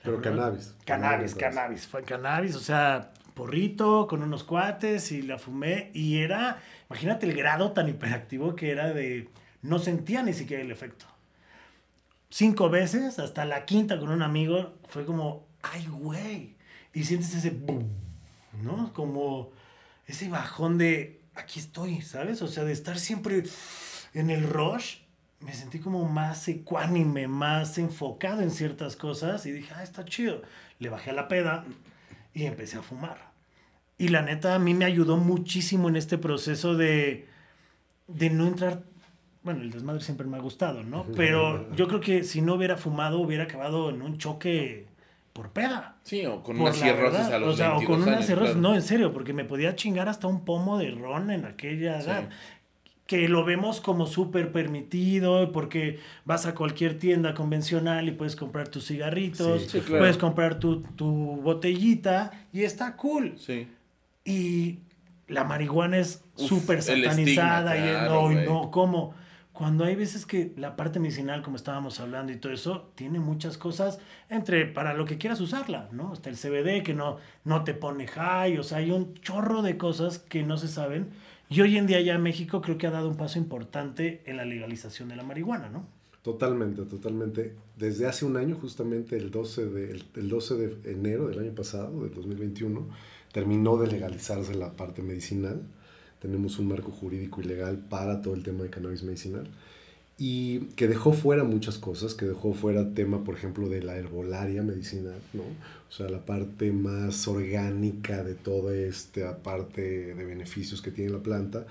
[0.04, 0.74] Pero cannabis.
[0.84, 1.86] Cannabis, cannabis.
[1.86, 5.90] Fue cannabis, o sea, porrito con unos cuates y la fumé.
[5.94, 9.30] Y era, imagínate el grado tan hiperactivo que era de,
[9.62, 11.06] no sentía ni siquiera el efecto.
[12.28, 16.54] Cinco veces, hasta la quinta con un amigo, fue como, ay, güey.
[16.92, 17.88] Y sientes ese, boom,
[18.62, 18.92] ¿no?
[18.92, 19.52] Como
[20.06, 22.42] ese bajón de, aquí estoy, ¿sabes?
[22.42, 23.44] O sea, de estar siempre
[24.12, 25.03] en el rush
[25.44, 30.42] me sentí como más ecuánime, más enfocado en ciertas cosas y dije, ah, está chido.
[30.78, 31.64] Le bajé a la peda
[32.32, 33.18] y empecé a fumar.
[33.98, 37.28] Y la neta a mí me ayudó muchísimo en este proceso de,
[38.08, 38.82] de no entrar...
[39.42, 41.04] Bueno, el desmadre siempre me ha gustado, ¿no?
[41.14, 44.86] Pero yo creo que si no hubiera fumado hubiera acabado en un choque
[45.34, 45.96] por peda.
[46.02, 48.80] Sí, o con unas cirrosis a los O sea, o con unas cirrosis, no, en
[48.80, 52.30] serio, porque me podía chingar hasta un pomo de ron en aquella edad
[53.06, 58.68] que lo vemos como súper permitido porque vas a cualquier tienda convencional y puedes comprar
[58.68, 60.82] tus cigarritos, puedes comprar tu,
[61.42, 63.34] botellita y está cool.
[63.38, 63.68] Sí.
[64.24, 64.78] Y
[65.28, 69.14] la marihuana es súper satanizada y no, no, ¿cómo?
[69.52, 73.56] Cuando hay veces que la parte medicinal, como estábamos hablando y todo eso, tiene muchas
[73.56, 76.12] cosas entre para lo que quieras usarla, ¿no?
[76.12, 79.76] Está el CBD que no, no te pone high, o sea, hay un chorro de
[79.76, 81.10] cosas que no se saben
[81.54, 84.44] y hoy en día ya México creo que ha dado un paso importante en la
[84.44, 85.86] legalización de la marihuana, ¿no?
[86.22, 87.54] Totalmente, totalmente.
[87.76, 92.02] Desde hace un año, justamente el 12 de, el, 12 de enero del año pasado,
[92.02, 92.88] del 2021,
[93.30, 95.62] terminó de legalizarse la parte medicinal.
[96.18, 99.48] Tenemos un marco jurídico y legal para todo el tema de cannabis medicinal
[100.16, 104.62] y que dejó fuera muchas cosas, que dejó fuera tema, por ejemplo, de la herbolaria
[104.62, 105.42] medicinal, ¿no?
[105.42, 111.18] O sea, la parte más orgánica de toda esta parte de beneficios que tiene la
[111.18, 111.66] planta.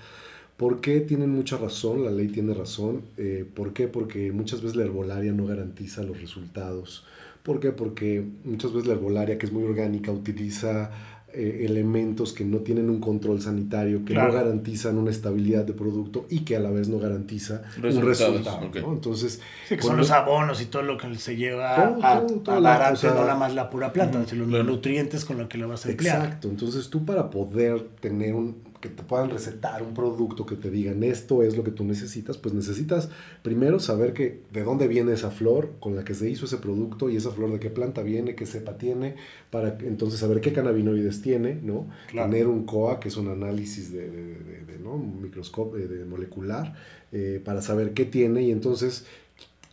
[0.56, 2.04] ¿Por qué tienen mucha razón?
[2.04, 3.02] La ley tiene razón.
[3.16, 3.88] Eh, ¿Por qué?
[3.88, 7.04] Porque muchas veces la herbolaria no garantiza los resultados.
[7.42, 7.72] ¿Por qué?
[7.72, 10.90] Porque muchas veces la herbolaria, que es muy orgánica, utiliza
[11.34, 16.26] eh, elementos que no tienen un control sanitario, que no garantizan una estabilidad de producto
[16.30, 18.70] y que a la vez no garantiza un resultado.
[18.72, 23.54] Entonces, que son los abonos y todo lo que se lleva a, no nada más
[23.54, 26.24] la pura planta, sino los nutrientes con los que la vas a emplear.
[26.24, 30.70] Exacto, entonces tú para poder tener un, que te puedan recetar un producto que te
[30.70, 33.08] digan esto es lo que tú necesitas, pues necesitas
[33.40, 37.08] primero saber que de dónde viene esa flor con la que se hizo ese producto
[37.08, 39.16] y esa flor de qué planta viene, qué cepa tiene,
[39.50, 41.86] para entonces saber qué cannabinoides tiene, ¿no?
[42.12, 44.98] Tener un COA, que es un análisis de, de, de, ¿no?
[44.98, 46.74] microscopio de molecular,
[47.10, 49.06] eh, para saber qué tiene y entonces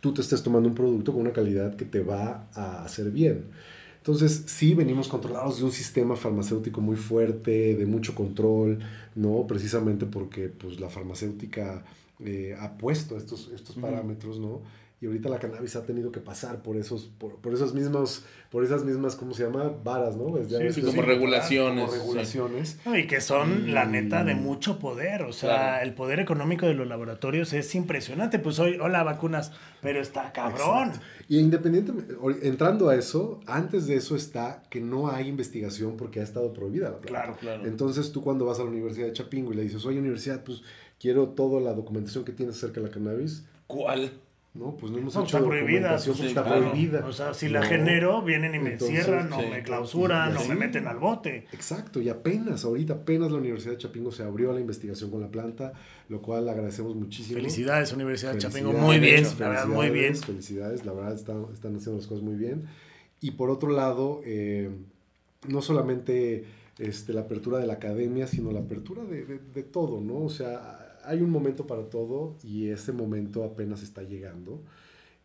[0.00, 3.44] tú te estés tomando un producto con una calidad que te va a hacer bien.
[4.02, 8.80] Entonces, sí, venimos controlados de un sistema farmacéutico muy fuerte, de mucho control,
[9.14, 9.46] ¿no?
[9.46, 11.84] Precisamente porque pues, la farmacéutica
[12.18, 14.60] eh, ha puesto estos, estos parámetros, ¿no?
[15.02, 18.62] Y ahorita la cannabis ha tenido que pasar por esos por, por esos mismos por
[18.62, 22.78] esas mismas cómo se llama varas no pues sí, como regulaciones como regulaciones.
[22.86, 26.86] Y que son la neta de mucho poder o sea el poder económico de los
[26.86, 30.92] laboratorios es impresionante pues hoy hola vacunas pero está cabrón.
[31.28, 36.22] Y independientemente entrando a eso antes de eso está que no hay investigación porque ha
[36.22, 37.66] estado prohibida claro claro.
[37.66, 40.62] Entonces tú cuando vas a la universidad de Chapingo y le dices oye universidad pues
[41.00, 44.12] quiero toda la documentación que tienes acerca de la cannabis ¿cuál?
[44.54, 45.96] No, pues no hemos hecho está prohibida.
[45.96, 47.06] está prohibida.
[47.06, 50.86] O sea, si la genero, vienen y me cierran, o me clausuran, o me meten
[50.86, 51.46] al bote.
[51.52, 55.22] Exacto, y apenas, ahorita apenas la Universidad de Chapingo se abrió a la investigación con
[55.22, 55.72] la planta,
[56.10, 57.36] lo cual agradecemos muchísimo.
[57.36, 60.16] Felicidades, Universidad de Chapingo, muy bien, la verdad, muy bien.
[60.16, 62.66] Felicidades, la verdad están, están haciendo las cosas muy bien.
[63.22, 64.68] Y por otro lado, eh,
[65.48, 66.44] no solamente
[66.78, 70.18] este, la apertura de la academia, sino la apertura de, de, de todo, ¿no?
[70.24, 74.62] O sea, hay un momento para todo y ese momento apenas está llegando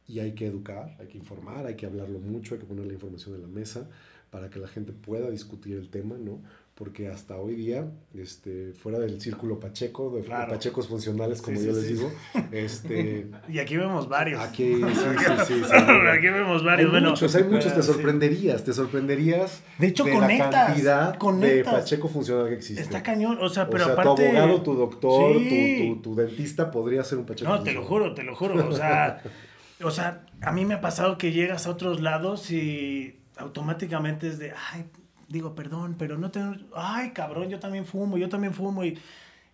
[0.08, 2.94] y hay que educar, hay que informar, hay que hablarlo mucho, hay que poner la
[2.94, 3.90] información en la mesa
[4.30, 6.42] para que la gente pueda discutir el tema, ¿no?
[6.78, 10.52] Porque hasta hoy día, este, fuera del círculo Pacheco, de Claro.
[10.52, 11.94] Pachecos funcionales, como Sí, yo sí, les sí.
[11.96, 12.12] digo,
[12.52, 14.40] este, Y aquí vemos varios.
[14.40, 14.84] aquí, sí,
[15.48, 16.92] sí, sí, aquí vemos Hay varios.
[16.92, 17.88] bueno, muchos, hay muchos, te sí.
[17.92, 21.63] sorprenderías, te sorprenderías De hecho, la conectas, cantidad de.
[21.63, 22.82] Pacheco funcional que existe.
[22.84, 24.24] Está cañón, o sea, o pero sea, aparte...
[24.30, 27.84] tu abogado, tu doctor, tu, tu, tu dentista podría ser un Pacheco No, te lo
[27.84, 28.68] juro, te lo juro.
[28.70, 29.24] O sea,
[29.82, 34.38] o sea, a mí me ha pasado que llegas a otros lados y automáticamente es
[34.38, 34.86] de, ay,
[35.28, 36.40] digo, perdón, pero no te...
[36.76, 38.84] Ay, cabrón, yo también fumo, yo también fumo.
[38.84, 38.98] Y,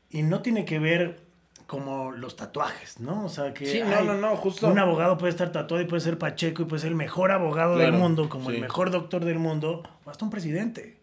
[0.09, 1.19] y no tiene que ver
[1.67, 3.25] como los tatuajes, ¿no?
[3.25, 3.65] O sea, que...
[3.65, 4.67] Sí, no, ay, no, no, justo.
[4.67, 7.77] Un abogado puede estar tatuado y puede ser Pacheco y puede ser el mejor abogado
[7.77, 8.55] del mundo, como sí.
[8.55, 10.97] el mejor doctor del mundo, o hasta un presidente.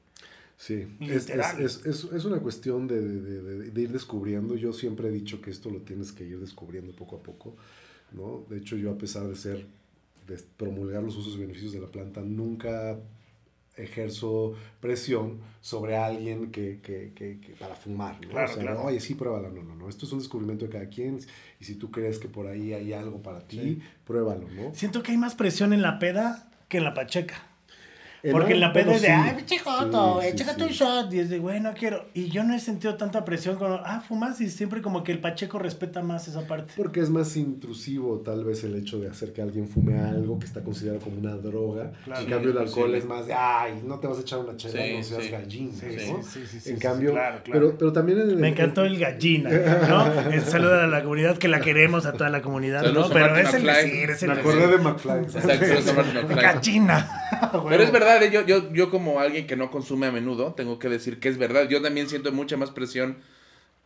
[0.57, 4.55] Sí, es, es, es- es una cuestión de, de- de- de ir descubriendo.
[4.57, 7.57] Yo siempre he dicho que esto lo tienes que ir descubriendo poco a poco,
[8.13, 8.45] ¿no?
[8.51, 9.67] De hecho, yo a pesar de ser,
[10.27, 12.99] de promulgar los usos y beneficios de la planta, nunca
[13.77, 18.29] ejerzo presión sobre alguien que, que, que- que- para fumar, ¿no?
[18.31, 18.83] Claro, o sea, claro.
[18.85, 21.19] oye, sí, pruébala, no, no, no, esto es un descubrimiento de cada quien
[21.61, 24.75] y si tú crees que por ahí hay algo para ti, pruébalo, ¿no?
[24.75, 27.47] Siento que hay más presión en la peda que en la pacheca.
[28.31, 29.13] Porque en la peda es de, sí.
[29.17, 29.45] ay, eh,
[30.31, 30.63] sí, chécate sí.
[30.63, 31.13] un shot.
[31.13, 32.07] Y es de, güey, no quiero.
[32.15, 34.41] Y yo no he sentido tanta presión con, ah, fumas.
[34.41, 36.75] Y siempre como que el pacheco respeta más esa parte.
[36.77, 40.47] Porque es más intrusivo tal vez el hecho de hacer que alguien fume algo que
[40.47, 41.93] está considerado como una droga.
[42.05, 42.21] Claro.
[42.23, 44.83] en cambio el alcohol es más de, ay, no te vas a echar una chela,
[44.83, 45.31] Sí, no seas sí.
[45.31, 46.23] gallina, Sí, ¿no?
[46.23, 47.61] sí, sí, sí, en sí, cambio, claro, claro.
[47.61, 49.51] Pero, pero también en el- Me encantó el gallina,
[49.89, 50.31] ¿no?
[50.31, 53.15] El saludo a la comunidad, que la queremos a toda la comunidad, Saludos ¿no?
[53.15, 54.75] Pero es el decir, es el Me acordé de.
[54.75, 56.35] Exacto, McFly.
[56.35, 57.09] Gallina.
[57.69, 60.79] Pero es verdad, eh, yo, yo, yo como alguien que no consume a menudo, tengo
[60.79, 61.69] que decir que es verdad.
[61.69, 63.19] Yo también siento mucha más presión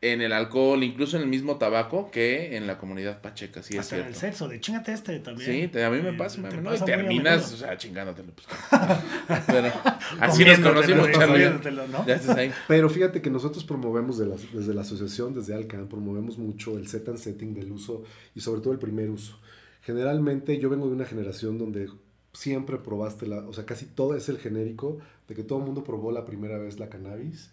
[0.00, 3.80] en el alcohol, incluso en el mismo tabaco, que en la comunidad pacheca, sí es
[3.80, 4.20] Hasta en el cierto.
[4.36, 5.50] sexo, de chingate este también.
[5.62, 6.74] Sí, te- a mí me Eh, pasa, te pasa ¿no?
[6.76, 8.32] y terminas, o sea, chingándotelo.
[8.34, 8.46] Pues,
[9.46, 9.72] Pero
[10.20, 12.04] así nos conocimos, comiéndotelo, ¿no?
[12.68, 16.86] Pero fíjate que nosotros promovemos de la- desde la asociación, desde Alcan, promovemos mucho el
[16.86, 18.02] set and setting del uso
[18.34, 19.38] y sobre todo el primer uso.
[19.80, 21.88] Generalmente yo vengo de una generación donde
[22.34, 25.82] siempre probaste la, o sea, casi todo es el genérico de que todo el mundo
[25.84, 27.50] probó la primera vez la cannabis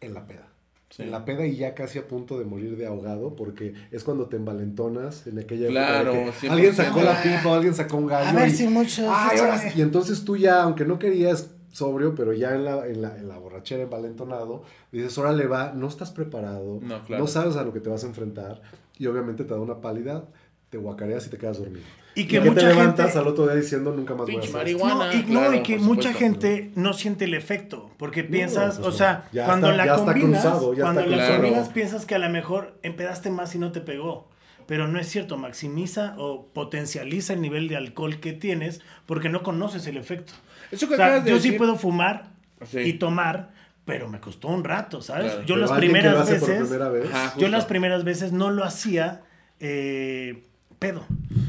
[0.00, 0.48] en la peda.
[0.90, 1.04] Sí.
[1.04, 4.26] En la peda y ya casi a punto de morir de ahogado porque es cuando
[4.26, 6.50] te envalentonas en aquella época de Claro, que 100%.
[6.50, 8.28] alguien sacó la pipa o alguien sacó un gallo.
[8.28, 9.06] A ver y- si muchos.
[9.08, 9.38] Ay.
[9.76, 13.26] Y entonces tú ya, aunque no querías sobrio, pero ya en la, en la, en
[13.28, 17.26] la borrachera envalentonado, dices, órale va, no estás preparado, No, claro.
[17.26, 18.60] sabes a lo que te vas a enfrentar,
[18.98, 20.24] y obviamente te da una pálida,
[20.72, 21.84] te guacareas y te quedas dormido.
[22.14, 24.48] Y que te mucha levantas gente- al otro día diciendo, nunca más voy a hacer
[24.48, 24.56] esto".
[24.56, 25.12] marihuana.
[25.12, 26.18] No, y, no, claro, y que mucha supuesto.
[26.18, 29.94] gente no siente el efecto, porque piensas, pues o sea, Ya cuando está- la ya
[29.96, 31.42] está combinas, cruzado, ya cuando está la cruzado.
[31.42, 34.30] combinas piensas que a lo mejor empedaste más y no te pegó,
[34.66, 39.42] pero no es cierto, maximiza o potencializa el nivel de alcohol que tienes porque no
[39.42, 40.32] conoces el efecto.
[40.70, 41.52] Eso que O sea, yo decir.
[41.52, 42.30] sí puedo fumar
[42.64, 42.78] Sí.
[42.80, 43.50] y tomar,
[43.84, 45.32] pero me costó un rato, ¿sabes?
[45.32, 45.40] Claro.
[45.46, 47.34] Yo Pero las primeras veces, primera vez, Ajá.
[47.36, 49.20] yo las primeras veces no lo hacía
[49.64, 50.42] eh,
[50.82, 51.06] pedo.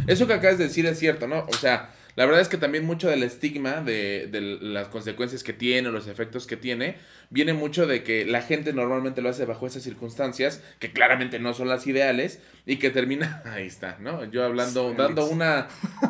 [0.07, 1.45] Eso que acabas de decir es cierto, ¿no?
[1.49, 5.53] O sea, la verdad es que también mucho del estigma de, de las consecuencias que
[5.53, 6.97] tiene, los efectos que tiene,
[7.29, 11.53] viene mucho de que la gente normalmente lo hace bajo esas circunstancias, que claramente no
[11.53, 14.23] son las ideales, y que termina, ahí está, ¿no?
[14.25, 15.67] Yo hablando, Sí, dando una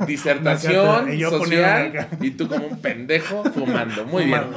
[0.08, 4.06] disertación social, y tú como un pendejo fumando.
[4.06, 4.44] Muy bien.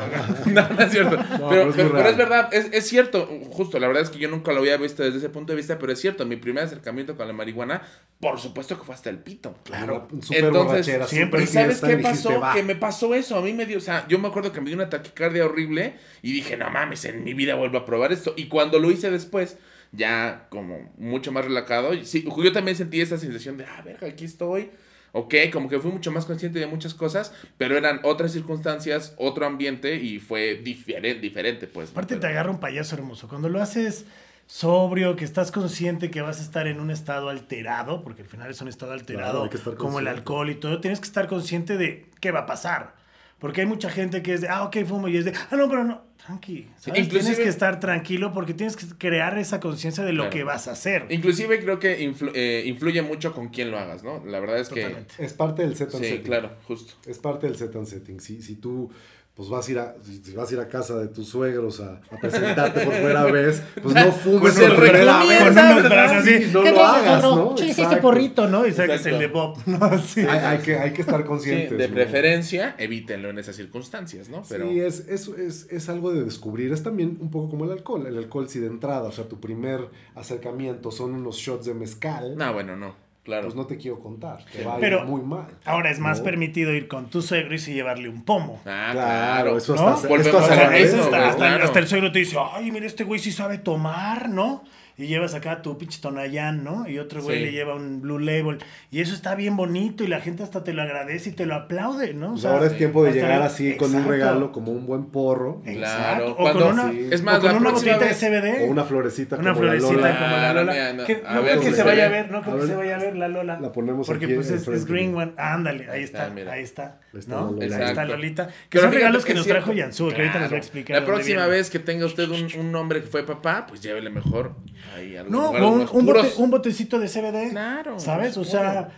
[0.46, 1.16] No, no es cierto.
[1.48, 4.52] pero pero, es pero- verdad, es, es cierto, justo, la verdad es que yo nunca
[4.52, 7.26] lo había visto desde ese punto de vista, pero es cierto, mi primer acercamiento con
[7.26, 7.82] la marihuana,
[8.20, 9.56] por supuesto que fue hasta el pito.
[9.64, 10.08] Claro.
[10.20, 11.42] Súper Entonces, siempre.
[11.42, 12.42] ¿Y sabes qué dijiste, pasó?
[12.54, 13.36] Que me pasó eso.
[13.36, 15.94] A mí me dio, o sea, yo me acuerdo que me dio una taquicardia horrible
[16.22, 18.34] y dije, no mames, en mi vida vuelvo a probar esto.
[18.36, 19.56] Y cuando lo hice después,
[19.92, 24.26] ya como mucho más relajado, sí, yo también sentí esa sensación de, ah, verga, aquí
[24.26, 24.70] estoy.
[25.12, 29.46] Ok, como que fui mucho más consciente de muchas cosas, pero eran otras circunstancias, otro
[29.46, 31.88] ambiente y fue diferente, diferente pues.
[31.88, 31.92] ¿no?
[31.92, 33.26] Aparte te agarra un payaso hermoso.
[33.26, 34.04] Cuando lo haces
[34.46, 38.50] sobrio, que estás consciente que vas a estar en un estado alterado, porque al final
[38.50, 42.06] es un estado alterado, Claro, como el alcohol y todo, tienes que estar consciente de
[42.20, 42.94] qué va a pasar.
[43.38, 45.68] Porque hay mucha gente que es de, ah, ok, fumo, y es de, ah, no,
[45.68, 46.68] pero no, tranqui.
[46.78, 47.00] ¿sabes?
[47.00, 50.30] inclusive- Tienes que estar tranquilo porque tienes que crear esa conciencia de lo Claro.
[50.30, 51.04] que vas a hacer.
[51.10, 54.24] Inclusive creo que influ- eh, influye mucho con quién lo hagas, ¿no?
[54.24, 54.80] La verdad es que...
[54.80, 55.14] Totalmente.
[55.18, 56.24] Es parte del set and Sí, setting.
[56.24, 56.94] claro, justo.
[57.06, 58.20] Es parte del set and setting.
[58.20, 58.90] Si, si tú
[59.36, 62.00] pues vas a ir a, si vas a ir a casa de tus suegros a,
[62.10, 65.38] a presentarte por primera vez, pues no fumes Pues se por primera recomienda, vez.
[65.38, 65.90] Con unos ¿verdad?
[65.90, 67.22] brazos así, Sí, no ¿qué lo hagas?
[67.22, 67.54] ¿no?
[67.54, 68.00] Este Exacto.
[68.00, 68.66] porrito, ¿no?
[68.66, 69.98] Y sacas el de Bob, ¿no?
[70.02, 70.20] Sí.
[70.22, 71.76] Hay, hay que, hay que estar Sí, conscientes.
[71.78, 71.94] de ¿no?
[71.94, 74.42] preferencia, evítenlo en esas circunstancias, ¿no?
[74.48, 74.70] Pero...
[74.70, 76.72] Sí, es, es, es, es algo de descubrir.
[76.72, 78.06] Es también un poco como el alcohol.
[78.06, 79.80] El alcohol, si de entrada, o sea, tu primer
[80.14, 83.05] acercamiento son unos shots de mezcal, No, bueno, no.
[83.26, 83.42] Claro.
[83.42, 84.38] pues no te quiero contar.
[84.52, 85.46] Te va a ir Pero muy mal.
[85.64, 86.24] Ahora es más ¿no?
[86.24, 88.62] permitido ir con tu suegro y sí llevarle un pomo.
[88.64, 89.88] Ah, Claro, eso ¿no?
[89.88, 91.64] hasta, Volvemos esto Eso hasta, claro.
[91.64, 94.62] hasta el suegro te dice, ay, mira, este güey sí sabe tomar, ¿no?
[94.98, 96.88] Y llevas acá tu pinche Tonayán, ¿no?
[96.88, 97.44] Y otro güey Sí.
[97.44, 98.58] le lleva un Blue Label.
[98.90, 101.54] Y eso está bien bonito y la gente hasta te lo agradece y te lo
[101.54, 102.28] aplaude, ¿no?
[102.28, 104.10] O Pues sea, ahora es tiempo de llegar así con un Exacto.
[104.12, 105.60] regalo, como un buen porro.
[105.66, 106.16] Exacto.
[106.16, 107.08] Claro, O cuando- con una, sí.
[107.12, 108.64] Es más, o con la una botellita vez- de CBD.
[108.64, 110.18] O una florecita Una como la florecita Lola.
[110.18, 110.72] como la Lola.
[110.72, 112.14] mira, no, que a no creo que se vaya a ve.
[112.16, 113.60] ver, no creo que se vaya a ver la Lola.
[113.60, 115.32] La ponemos Porque aquí pues es, es Green One.
[115.36, 117.00] Ándale, ahí está, ahí está.
[117.16, 117.84] Ahí está ¿no?
[117.86, 118.04] está.
[118.04, 118.46] Lolita.
[118.46, 119.72] Que Pero son regalos que nos trajo.
[119.72, 121.00] Yansu, que ahorita nos va a explicar.
[121.00, 124.54] La próxima vez que tenga usted un, un hombre que fue papá, pues llévele mejor.
[124.96, 126.36] Ahí, No, un, más un, bote- puros.
[126.38, 127.50] un botecito de CBD.
[127.50, 128.36] Claro, ¿Sabes?
[128.36, 128.90] O sea,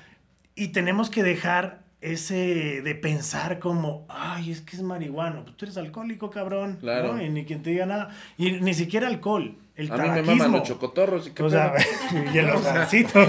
[0.54, 5.42] y tenemos que dejar ese de pensar como, ay, es que es marihuana.
[5.44, 6.78] Pues tú eres alcohólico, cabrón.
[6.80, 7.14] Claro.
[7.14, 7.22] ¿no?
[7.22, 8.10] Y ni quien te diga nada.
[8.36, 9.56] Y ni siquiera alcohol.
[9.78, 11.72] El A mí me maman los chocotorros y qué O sea,
[12.34, 13.24] y el ojacito.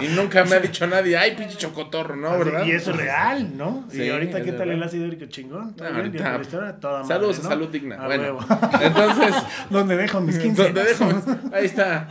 [0.00, 2.36] Y nunca me ha dicho nadie, ay, pinche chocotorro, ¿no?
[2.36, 2.66] ¿Verdad?
[2.66, 3.86] Y eso es real, ¿no?
[3.92, 5.76] Sí, y ahorita, ¿qué tal el ácido úrico chingón?
[5.76, 6.20] ¿Todo Ah, bien?
[6.26, 6.80] ahorita-.
[6.80, 7.48] Toda madre, Saludos a ¿no?
[7.48, 7.94] salud digna.
[8.02, 8.40] A bueno, huevo.
[8.82, 9.34] entonces,
[9.70, 10.62] ¿Dónde dejo mis 15?
[10.64, 11.04] ¿dónde dejo?
[11.52, 12.08] Ahí está.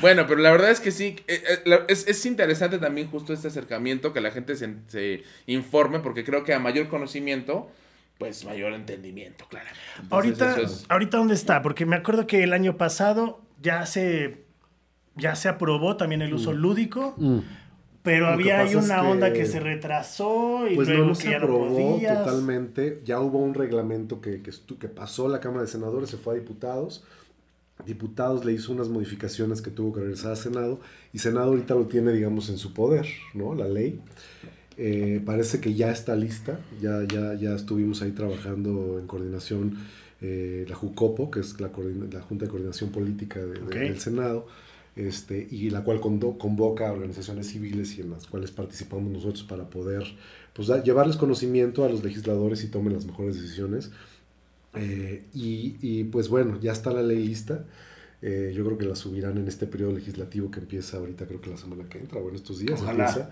[0.00, 3.46] Bueno, pero la verdad es que sí, eh, eh, es, es interesante también justo este
[3.48, 7.70] acercamiento, que la gente se, se informe, porque creo que a mayor conocimiento,
[8.22, 9.44] pues mayor entendimiento.
[9.50, 14.44] Entonces, Ahorita, es- ahorita dónde está, porque me acuerdo que el año pasado ya se
[15.14, 17.38] ya se aprobó también el uso lúdico, Mm.
[18.02, 20.94] pero Lo que había ahí es una que- onda que se retrasó y Pues no,
[20.94, 22.24] luego no que se ya no aprobó podías.
[22.24, 23.02] totalmente.
[23.04, 26.38] Ya hubo un reglamento que, que, que pasó la Cámara de Senadores, se fue a
[26.38, 27.04] diputados.
[27.84, 30.80] Diputados le hizo unas modificaciones que tuvo que regresar a Senado.
[31.12, 33.54] Y Senado ahorita lo tiene, digamos, en su poder, ¿no?
[33.54, 34.00] La ley.
[34.84, 36.58] Eh, parece que ya está lista.
[36.80, 39.78] Ya, ya, ya estuvimos ahí trabajando en coordinación
[40.20, 41.70] eh, la JUCOPO, que es la,
[42.12, 44.46] la Junta de Coordinación Política de- de- del Senado.
[44.94, 49.64] Este, y la cual convoca a organizaciones civiles y en las cuales participamos nosotros para
[49.70, 50.02] poder
[50.52, 53.90] pues, da- llevarles conocimiento a los legisladores y tomen las mejores decisiones.
[54.74, 57.64] Eh, y, y, pues bueno, ya está la ley lista.
[58.20, 61.50] Eh, yo creo que la subirán en este periodo legislativo que empieza ahorita, creo que
[61.50, 63.06] la semana que entra, bueno, estos días Ojalá.
[63.08, 63.30] empieza.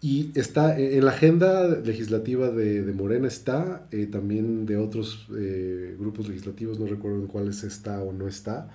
[0.00, 5.26] Y está eh, en la agenda legislativa de, de Morena está, eh, también de otros
[5.36, 8.68] eh, grupos legislativos, no recuerdo en cuáles está o no está,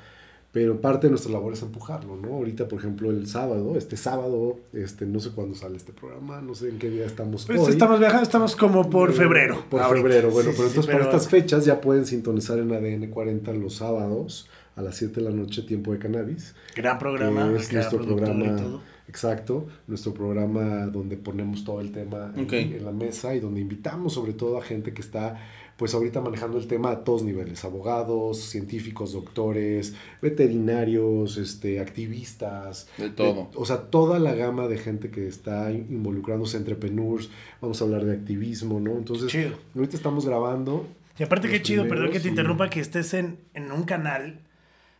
[0.51, 2.33] pero parte de nuestra labor es empujarlo, ¿no?
[2.35, 6.53] Ahorita, por ejemplo, el sábado, este sábado, este, no sé cuándo sale este programa, no
[6.55, 7.71] sé en qué día estamos Pues hoy.
[7.71, 9.63] estamos viajando, estamos como por Eh, febrero.
[9.69, 10.03] Por ahorita.
[10.07, 13.07] febrero, bueno, Sí, pero sí, entonces pero- para estas fechas ya pueden sintonizar en ADN
[13.09, 16.53] 40 los sábados a las 7 de la noche, tiempo de cannabis.
[16.75, 18.81] Gran programa, es gran nuestro programa.
[19.07, 24.33] Exacto, nuestro programa donde ponemos todo el tema en- la mesa y donde invitamos sobre
[24.33, 25.39] todo a gente que está
[25.75, 33.09] pues ahorita manejando el tema a todos niveles, abogados, científicos, doctores, veterinarios, este, activistas, De
[33.09, 33.49] todo.
[33.55, 37.29] o sea, toda la gama de gente que está in- involucrándose, entrepreneurs,
[37.61, 38.91] vamos a hablar de activismo, ¿no?
[38.97, 39.55] Entonces, Chido.
[39.75, 40.87] ahorita estamos grabando.
[41.17, 44.39] Y aparte qué chido, perdón que te y- interrumpa, que estés en, en un canal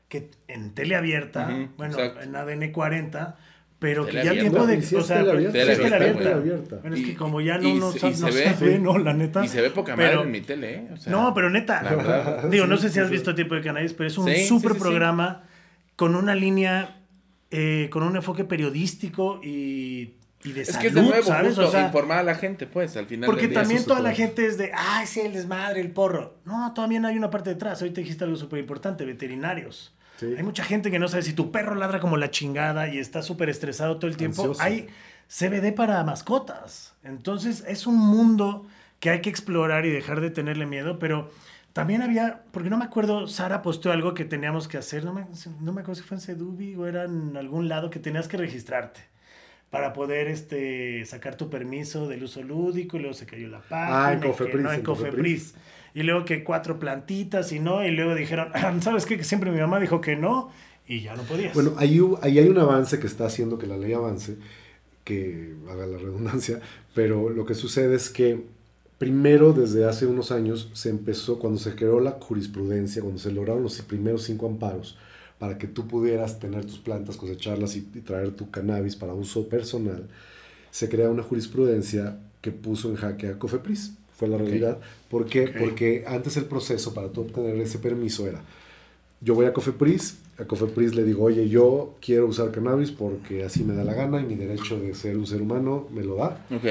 [0.10, 2.22] que en tele abierta, bueno, exacto.
[2.22, 3.38] en ADN 40,
[3.84, 4.40] pero que ya abierta.
[4.40, 4.78] tiempo de...
[4.98, 6.18] O sea, tele abierta, tele abierta, abierta.
[6.20, 6.76] tele abierta.
[6.78, 8.98] Bueno, es Y- que como ya no, y no, no se se ve- ve, no,
[8.98, 9.44] la neta.
[9.44, 10.88] Y se ve poca Pero- madre en mi tele, ¿eh?
[10.94, 12.44] O sea, no, pero neta, verdad.
[12.50, 13.12] digo, no sé si has sí.
[13.14, 14.82] visto Tiempo de Cannabis, pero es un súper sí, sí.
[14.84, 15.44] programa
[15.98, 17.02] con una línea,
[17.52, 20.14] eh, con un enfoque periodístico y,
[20.46, 21.48] y de Es salud, que es de nuevo, ¿sabes?
[21.50, 23.60] justo, O sea, informar a la gente, pues, al final porque del día.
[23.62, 26.38] también toda la gente es de, ay, sí, el desmadre, el porro.
[26.46, 27.82] No, también hay una parte detrás.
[27.82, 29.94] Ahorita dijiste algo súper importante, veterinarios.
[30.18, 30.34] Sí.
[30.38, 33.22] Hay mucha gente que no sabe si tu perro ladra como la chingada y está
[33.22, 34.44] súper estresado todo el tiempo.
[34.44, 34.62] Ansioso.
[34.62, 34.88] Hay
[35.28, 36.94] CBD para mascotas.
[37.04, 38.66] Entonces es un mundo
[39.00, 41.30] que hay que explorar y dejar de tenerle miedo, pero
[41.74, 45.26] también había, porque no me acuerdo, Sara posteó algo que teníamos que hacer, no me,
[45.60, 48.38] no me acuerdo si fue en Sedubi o era en algún lado que tenías que
[48.38, 49.02] registrarte
[49.72, 54.06] para poder este, sacar tu permiso del uso lúdico y luego se cayó la página.
[54.06, 55.56] Ah, en Cofepris, no, en en Cofepris.
[55.96, 58.52] Y luego que cuatro plantitas y no, y luego dijeron,
[58.82, 59.18] ¿sabes qué?
[59.18, 60.50] Que siempre mi mamá dijo que no
[60.88, 61.54] y ya no podías.
[61.54, 64.38] Bueno, ahí, ahí hay un avance que está haciendo que la ley avance,
[65.04, 66.62] que haga la redundancia,
[66.96, 68.44] pero lo que sucede es que
[68.98, 73.64] primero desde hace unos años se empezó, cuando se creó la jurisprudencia, cuando se lograron
[73.64, 74.98] los primeros cinco amparos,
[75.40, 79.48] para que tú pudieras tener tus plantas, cosecharlas y, y traer tu cannabis para uso
[79.50, 80.08] personal,
[80.72, 83.94] se crea una jurisprudencia que puso en jaque a Cofepris.
[84.28, 84.78] Fue la realidad.
[85.10, 85.46] ¿Por qué?
[85.46, 85.52] Ok.
[85.60, 88.42] Porque antes el proceso para tú obtener ese permiso era,
[89.22, 93.64] yo voy a Cofepris, a Cofepris le digo, oye, yo quiero usar cannabis porque así
[93.64, 96.46] me da la gana y mi derecho de ser un ser humano me lo da.
[96.56, 96.66] Ok.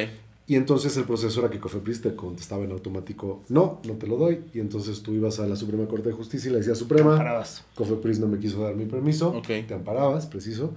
[0.49, 4.17] Y entonces el proceso era que Cofepris te contestaba en automático, no, no te lo
[4.17, 4.41] doy.
[4.53, 7.43] Y entonces tú ibas a la Suprema Corte de Justicia y le decías, Suprema.
[7.75, 9.47] Cofepris no me quiso dar mi permiso, Ok.
[9.67, 10.75] te amparabas, preciso.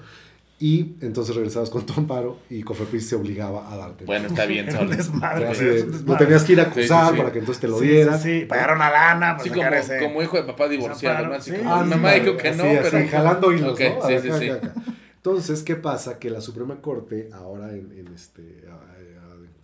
[0.60, 4.06] Y entonces regresabas con tu amparo y Cofepris se obligaba a darte.
[4.06, 4.98] Bueno, está bien, Era un Sol.
[4.98, 7.18] desmadre, Así güey, de, es un lo tenías que ir a acusar Sí, sí, sí.
[7.18, 8.18] para que entonces te lo Sí, diera.
[8.18, 9.32] Sí, sí, pagar una lana.
[9.32, 11.34] Así Pues, como, sacar ese- como hijo de papá divorciado, ¿no?
[11.34, 13.08] Así Sí, como, Ah, mamá dijo que así, no, así, pero...
[13.10, 14.08] jalando hilos, Ok, ¿no?
[14.08, 14.50] sí, Acá, sí, sí.
[14.50, 14.82] acá, acá.
[15.18, 16.20] Entonces, ¿qué pasa?
[16.20, 18.44] Que la Suprema Corte, ahora en, en este,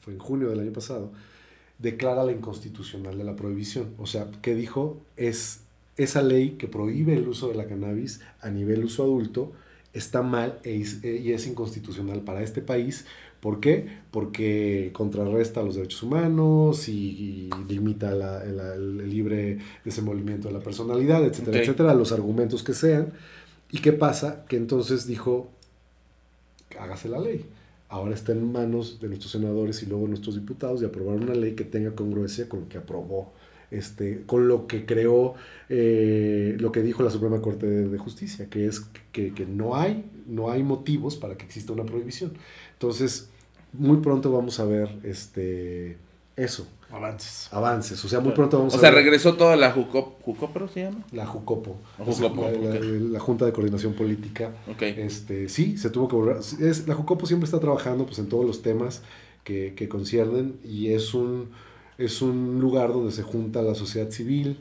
[0.01, 1.11] fue en junio del año pasado,
[1.79, 3.91] declara la inconstitucional de la prohibición.
[3.97, 4.99] O sea, ¿qué dijo?
[5.17, 5.61] Es
[5.97, 9.51] esa ley que prohíbe el uso de la cannabis a nivel uso adulto
[9.93, 13.05] está mal e is- e- y es inconstitucional para este país.
[13.41, 13.87] ¿Por qué?
[14.11, 20.59] Porque contrarresta los derechos humanos y, y limita la- la- el libre desenvolvimiento de la
[20.59, 23.13] personalidad, etcétera, etcétera, los argumentos que sean.
[23.71, 24.45] ¿Y qué pasa?
[24.47, 25.49] Que entonces dijo,
[26.79, 27.45] hágase la ley.
[27.89, 31.55] Ahora está en manos de nuestros senadores y luego nuestros diputados de aprobar una ley
[31.55, 33.33] que tenga congruencia con lo que aprobó,
[33.71, 35.33] este, con lo que creó,
[35.69, 39.75] eh, lo que dijo la Suprema Corte de, de Justicia, que es que, que no,
[39.75, 42.33] hay, no hay motivos para que exista una prohibición.
[42.73, 43.29] Entonces,
[43.73, 45.97] muy pronto vamos a ver este,
[46.35, 47.47] eso, Avances.
[47.51, 48.03] avances.
[48.03, 50.21] O sea, muy pronto vamos O a sea, ver regresó toda la Jucop...
[50.21, 51.05] ¿Jucopro se llama?
[51.13, 52.83] la JUCOPO, La Jucopo, la, la- ok.
[53.11, 54.51] la Junta de Coordinación Política.
[54.69, 54.81] Ok.
[54.81, 56.37] Este, sí, se tuvo que volver.
[56.59, 59.03] Es, la Jucopo siempre está trabajando pues, en todos los temas
[59.45, 61.51] que, que conciernen y es un,
[62.05, 64.57] es un lugar donde se junta la sociedad civil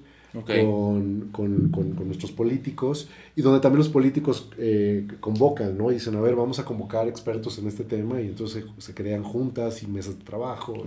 [0.63, 5.91] con, con- con- con nuestros políticos y donde también los políticos eh, convocan, ¿no?
[5.91, 8.95] Y dicen, a ver, vamos a convocar expertos en este tema y entonces se, se
[8.95, 10.85] crean juntas y mesas de trabajo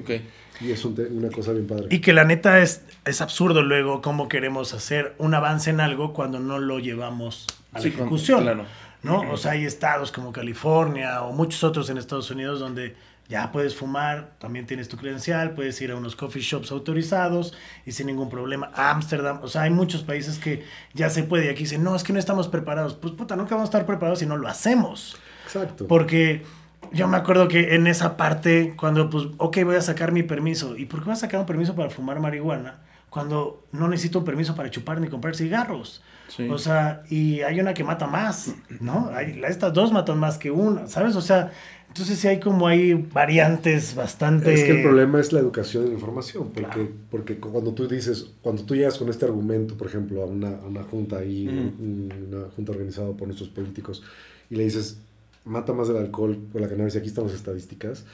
[0.61, 1.87] y es un una cosa bien padre.
[1.89, 6.13] Y que la neta es, es absurdo luego cómo queremos hacer un avance en algo
[6.13, 8.43] cuando no lo llevamos a la Sí, ejecución.
[8.43, 8.63] claro.
[9.03, 9.29] ¿no?
[9.29, 12.95] O sea, hay estados como California o muchos otros en Estados Unidos donde
[13.29, 17.53] ya puedes fumar, también tienes tu credencial, puedes ir a unos coffee shops autorizados
[17.85, 18.71] y sin ningún problema.
[18.75, 22.03] Ámsterdam, o sea, hay muchos países que ya se puede y aquí dicen, no, es
[22.03, 22.95] que no estamos preparados.
[22.95, 25.17] Pues puta, nunca vamos a estar preparados si no lo hacemos.
[25.45, 25.87] Exacto.
[25.87, 26.43] Porque
[26.91, 30.77] yo me acuerdo que en esa parte, cuando pues, ok, voy a sacar mi permiso.
[30.77, 32.81] ¿Y por qué voy a sacar un permiso para fumar marihuana?
[33.13, 36.01] Cuando no necesito un permiso para chupar ni comprar cigarros.
[36.29, 36.47] Sí.
[36.49, 39.11] O sea, y hay una que mata más, ¿no?
[39.13, 41.15] Hay, estas dos matan más que una, ¿sabes?
[41.15, 41.51] O sea,
[41.89, 44.51] entonces sí hay como hay variantes bastante...
[44.51, 46.89] Es que el problema es la educación y la información, porque, Claro.
[47.11, 50.65] porque cuando tú dices, cuando tú llegas con este argumento, por ejemplo, a una, a
[50.65, 54.01] una junta ahí, una junta organizada por nuestros políticos,
[54.49, 54.97] y le dices,
[55.45, 58.05] mata más el alcohol por la cannabis, y aquí están las estadísticas,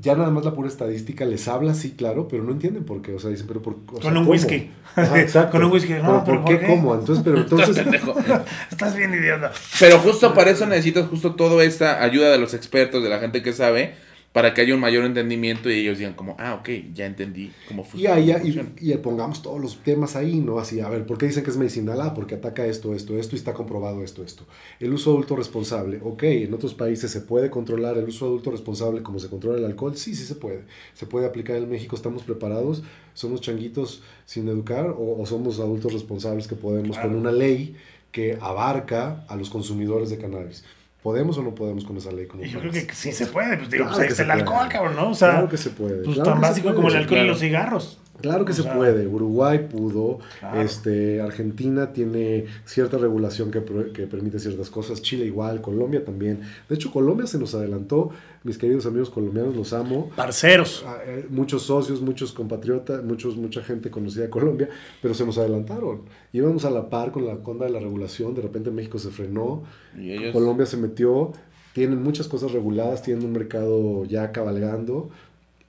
[0.00, 3.14] ya nada más la pura estadística les habla, sí, claro, pero no entienden por qué,
[3.14, 4.30] o sea, dicen, pero por o sea, Con un ¿cómo?
[4.32, 4.70] whisky.
[4.94, 5.52] Ajá, exacto.
[5.52, 6.56] Con un whisky, no, Pero ¿por qué?
[6.56, 6.66] ¿por qué?
[6.66, 6.94] ¿Cómo?
[6.94, 7.76] Entonces, pero entonces...
[8.70, 9.52] Estás bien idiota.
[9.80, 13.42] Pero justo para eso necesitas justo toda esta ayuda de los expertos, de la gente
[13.42, 13.94] que sabe,
[14.38, 17.82] para que haya un mayor entendimiento y ellos digan como, ah, ok, ya entendí cómo
[17.82, 18.20] Y, funciona.
[18.20, 20.60] y, y pongamos todos los temas ahí, ¿no?
[20.60, 22.00] Así, a ver, ¿por qué dicen que es medicinal?
[22.00, 24.44] Ah, porque ataca esto, esto, esto y está comprobado esto, esto.
[24.78, 29.02] El uso adulto responsable, ok, en otros países se puede controlar el uso adulto responsable
[29.02, 30.60] como se controla el alcohol, sí, sí se puede.
[30.94, 32.84] Se puede aplicar en México, estamos preparados,
[33.14, 37.08] somos changuitos sin educar o, o somos adultos responsables que podemos Claro.
[37.10, 37.74] con una ley
[38.12, 40.62] que abarca a los consumidores de cannabis.
[41.02, 42.26] ¿Podemos o no podemos con esa ley?
[42.26, 44.30] como yo creo que sí se puede, pues digo, Claro pues ahí está se el
[44.32, 45.10] alcohol, cabrón, ¿no?
[45.10, 46.02] O sea, claro que se puede.
[46.02, 46.76] pues claro tan básico puede.
[46.76, 47.28] como el alcohol y claro.
[47.28, 47.98] los cigarros.
[48.20, 49.06] Claro que O se sea, puede.
[49.06, 50.18] Uruguay pudo.
[50.40, 50.60] Claro.
[50.60, 55.02] Este, Argentina tiene cierta regulación que, permite ciertas cosas.
[55.02, 56.40] Chile igual, Colombia también.
[56.68, 58.10] De hecho, Colombia se nos adelantó.
[58.44, 60.10] Mis queridos amigos colombianos, los amo.
[60.16, 60.84] Parceros.
[60.86, 64.68] Ah, eh, Muchos socios, muchos compatriotas, muchos, mucha gente conocida de Colombia,
[65.02, 66.02] pero se nos adelantaron.
[66.32, 68.34] Íbamos a la par con la onda de la regulación.
[68.34, 69.64] De repente México se frenó.
[69.96, 71.32] Y ellos, Colombia se metió.
[71.72, 75.10] Tienen muchas cosas reguladas, tienen un mercado ya cabalgando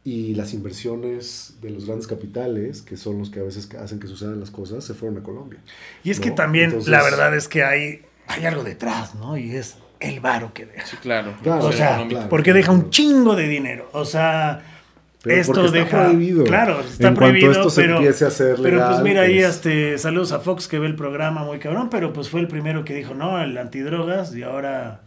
[0.03, 4.07] y las inversiones de los grandes capitales, que son los que a veces hacen que
[4.07, 5.59] sucedan las cosas, se fueron a Colombia.
[6.03, 9.37] Y es que también Entonces- la verdad es que hay, hay algo detrás, ¿no?
[9.37, 10.85] Y es el varo que deja.
[10.85, 11.33] sí, claro.
[11.43, 12.29] Claro, O sea, claro.
[12.29, 13.89] porque deja un chingo de dinero.
[13.91, 14.61] O sea,
[15.21, 16.03] Pero esto está deja.
[16.05, 16.45] prohibido.
[16.45, 17.51] Claro, está En cuanto prohibido.
[17.51, 20.39] esto se pero, empiece a hacer pero pues legal, mira ahí, pues- este, saludos a
[20.39, 23.41] Fox que ve el programa muy cabrón, pero pues fue el primero que dijo, no,
[23.43, 25.01] el antidrogas, y ahora,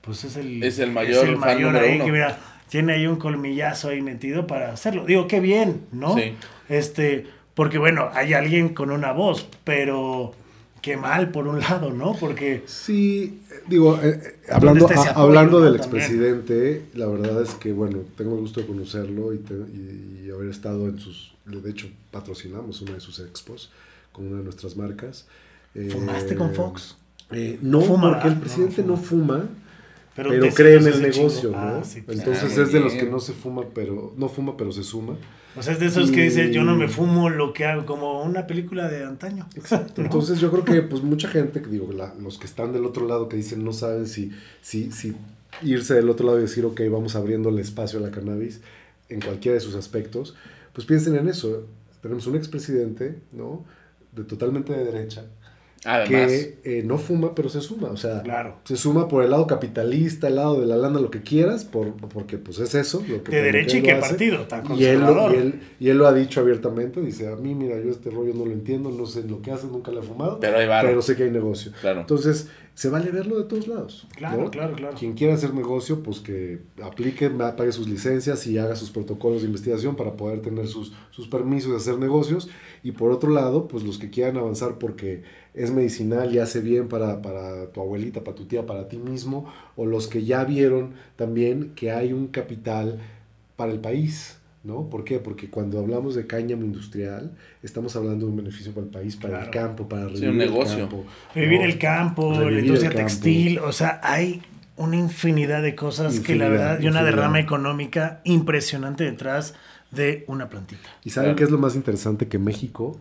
[0.00, 0.62] pues es el.
[0.64, 2.04] Es el mayor fan número ahí uno.
[2.06, 2.38] que mira,
[2.68, 5.04] tiene ahí un colmillazo ahí metido para hacerlo.
[5.06, 6.14] Digo, qué bien, ¿no?
[6.14, 6.34] Sí.
[6.68, 10.34] Este, porque bueno, hay alguien con una voz, pero
[10.82, 12.14] qué mal por un lado, ¿no?
[12.14, 15.64] Porque Sí, digo, eh, eh, hablando, está ese a- apoyo, hablando no?
[15.64, 16.02] del También.
[16.04, 20.30] expresidente, la verdad es que, bueno, tengo el gusto de conocerlo y, te- y- y
[20.30, 23.70] haber estado en sus, de hecho, patrocinamos una de sus expos
[24.12, 25.26] con una de nuestras marcas.
[25.74, 26.96] Eh, ¿fumaste con Fox?
[27.32, 28.40] Eh, no, Fuma, porque el ¿verdad?
[28.40, 29.48] presidente No, no fuma.
[30.16, 31.56] Pero, tecito cree en el negocio, chingó.
[31.60, 31.76] ¿no?
[31.76, 32.18] Ah, sí, pues.
[32.18, 35.16] Entonces Ah, es de los que no se fuma, pero no fuma, pero se suma.
[35.56, 37.86] O sea, es de esos que dice, yo no me Y- fumo lo que hago,
[37.86, 39.46] como una película de antaño.
[39.54, 39.94] Exacto.
[40.02, 40.04] ¿no?
[40.06, 43.06] Entonces yo creo que pues mucha gente, que digo, la- los que están del otro
[43.06, 45.14] lado que dicen no saben si, si, si
[45.62, 48.60] irse del otro lado y decir, ok, vamos abriendo el espacio a la cannabis
[49.08, 50.34] en cualquiera de sus aspectos,
[50.74, 51.66] pues piensen en eso.
[52.02, 53.64] Tenemos un expresidente, ¿no?
[54.12, 55.24] De totalmente de derecha,
[55.86, 57.88] Además, que eh, no fuma, pero se suma.
[57.88, 58.56] O sea, Claro.
[58.64, 61.94] se suma por el lado capitalista, el lado de la lana, lo que quieras, por,
[61.94, 63.02] porque pues es eso.
[63.08, 65.88] Lo que, De derecha que y qué partido, tan Y él, lo, y, él, y
[65.88, 68.90] él lo ha dicho abiertamente, dice, a mí, mira, yo este rollo no lo entiendo,
[68.90, 70.82] no sé lo que hace, nunca lo he fumado, pero va.
[70.82, 71.72] pero sé que hay negocio.
[71.80, 72.00] Claro.
[72.00, 74.06] Entonces, se vale verlo de todos lados.
[74.14, 74.50] Claro, ¿no?
[74.50, 74.94] claro, claro.
[74.98, 79.46] Quien quiera hacer negocio, pues que aplique, pague sus licencias y haga sus protocolos de
[79.46, 82.50] investigación para poder tener sus, sus permisos de hacer negocios.
[82.82, 85.22] Y por otro lado, pues los que quieran avanzar porque
[85.54, 89.50] es medicinal y hace bien para, para tu abuelita, para tu tía, para ti mismo,
[89.74, 93.00] o los que ya vieron también que hay un capital
[93.56, 94.36] para el país.
[94.66, 94.90] ¿No?
[94.90, 95.20] ¿Por qué?
[95.20, 97.30] Porque cuando hablamos de cáñamo industrial,
[97.62, 100.40] estamos hablando de un beneficio para el país, para el campo, para Sí, revivir un
[100.40, 100.78] el negocio.
[100.80, 101.04] campo,
[101.34, 101.64] Revivir ¿no?
[101.66, 104.42] el campo, la industria el textil, o sea, hay
[104.76, 109.54] una infinidad de cosas que la Infinidad, verdad, y una derrama económica impresionante detrás
[109.92, 110.82] de una plantita.
[111.04, 111.36] ¿Y saben Claro.
[111.38, 112.26] qué es lo más interesante?
[112.26, 112.98] Que México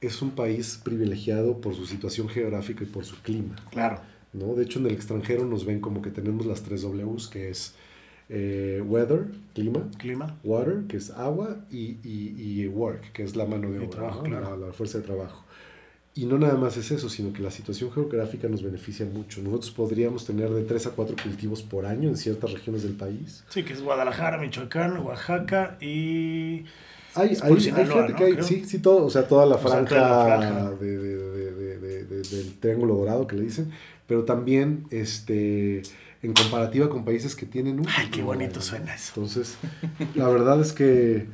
[0.00, 3.54] es un país privilegiado por su situación geográfica y por su clima.
[3.70, 4.00] Claro.
[4.32, 4.54] ¿no?
[4.54, 7.74] De hecho, en el extranjero nos ven como que tenemos las tres Ws, que es
[8.30, 10.38] eh, weather, clima, Clima.
[10.44, 14.22] water, que es agua, y, y- y work, que es la mano de obra, trabajo,
[14.22, 14.28] ¿no?
[14.30, 14.56] claro.
[14.56, 15.44] la, la fuerza de trabajo.
[16.14, 19.40] Y no nada más es eso, sino que la situación geográfica nos beneficia mucho.
[19.42, 23.44] Nosotros podríamos tener de 3 a 4 cultivos por año en ciertas regiones del país.
[23.48, 26.64] Sí, que es Guadalajara, Michoacán, Oaxaca y...
[27.14, 28.16] Hay, hay, hay gente ¿no?
[28.16, 28.44] que hay, Creo.
[28.44, 30.70] sí, sí, todo, o sea, toda la O sea, franja, la franja.
[30.80, 33.70] De- de- de- del Triángulo Dorado que le dicen,
[34.06, 35.82] pero también este,
[36.22, 37.86] en comparativa con países que tienen un...
[37.96, 39.12] Ay, qué bonito suena eso.
[39.16, 39.56] Entonces,
[40.14, 41.26] la verdad es que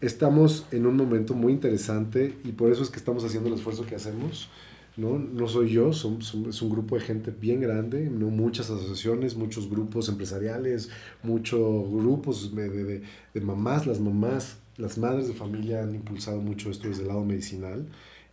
[0.00, 3.86] estamos en un momento muy interesante y por eso es que estamos haciendo el esfuerzo
[3.86, 4.48] que hacemos.
[4.96, 8.26] No, no soy yo, son- son- es un grupo de gente bien grande, ¿no?
[8.28, 10.88] muchas asociaciones, muchos grupos empresariales,
[11.22, 11.60] muchos
[11.90, 13.02] grupos de, de- de-
[13.34, 17.24] de mamás, las mamás, las madres de familia han impulsado mucho esto desde el lado
[17.24, 17.86] medicinal,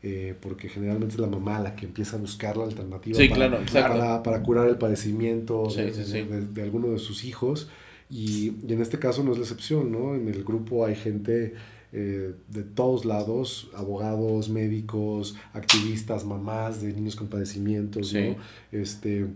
[0.04, 3.64] eh, porque generalmente es la mamá la que empieza a buscar la alternativa Sí, para,
[3.66, 6.12] claro, para, para curar el padecimiento Sí, de, sí, sí.
[6.14, 7.70] de- de- de alguno de sus hijos.
[8.10, 10.16] Y, y en este caso no es la excepción, ¿no?
[10.16, 11.54] En el grupo hay gente
[11.94, 18.14] eh, de todos lados, abogados, médicos, activistas, mamás de niños con padecimientos.
[18.14, 18.36] ¿no?
[18.72, 19.28] Este,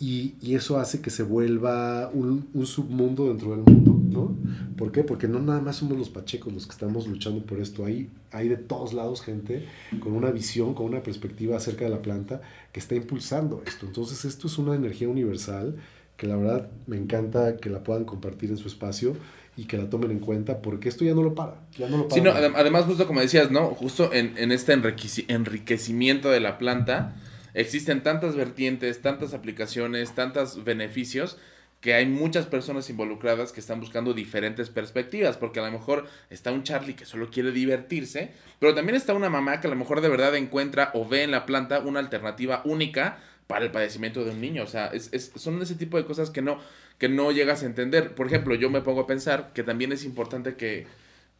[0.00, 4.36] y, y eso hace que se vuelva un, un submundo dentro del mundo, ¿no?
[4.76, 5.04] ¿Por qué?
[5.04, 7.84] Porque no nada más somos los pachecos los que estamos luchando por esto.
[7.84, 9.66] Hay, hay de todos lados gente
[10.00, 12.40] con una visión, con una perspectiva acerca de la planta
[12.72, 13.86] que está impulsando esto.
[13.86, 15.76] Entonces esto es una energía universal
[16.16, 19.14] que la verdad me encanta que la puedan compartir en su espacio
[19.56, 21.60] y que la tomen en cuenta porque esto ya no lo para.
[21.76, 22.14] Ya no lo para.
[22.14, 23.66] Sí, no, adem- además, justo como decías, ¿no?
[23.74, 27.16] Justo en, en este enriqueci- enriquecimiento de la planta,
[27.54, 31.38] existen tantas vertientes, tantas aplicaciones, tantos beneficios,
[31.80, 36.50] que hay muchas personas involucradas que están buscando diferentes perspectivas, porque a lo mejor está
[36.50, 40.00] un Charlie que solo quiere divertirse, pero también está una mamá que a lo mejor
[40.00, 44.32] de verdad encuentra o ve en la planta una alternativa única para el padecimiento de
[44.32, 44.64] un niño.
[44.64, 46.58] O sea, es, son ese tipo de cosas que no,
[46.98, 48.14] que no llegas a entender.
[48.14, 50.86] Por ejemplo, yo me pongo a pensar que también es importante que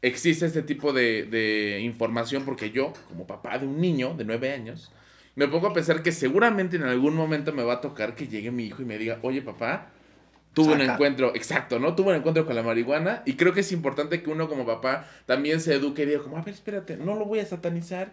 [0.03, 4.53] existe este tipo de, de información porque yo, como papá de un niño de nueve
[4.53, 4.93] años,
[5.35, 8.53] me pongo a pensar que seguramente en algún momento me va a tocar que llegue
[8.53, 9.91] mi hijo y me diga, oye papá,
[10.63, 11.95] tuve un encuentro, exacto, ¿no?
[11.95, 15.07] Tuve un encuentro con la marihuana y creo que es importante que uno como papá
[15.27, 18.13] también se eduque y diga, como, a ver, espérate, no lo voy a satanizar,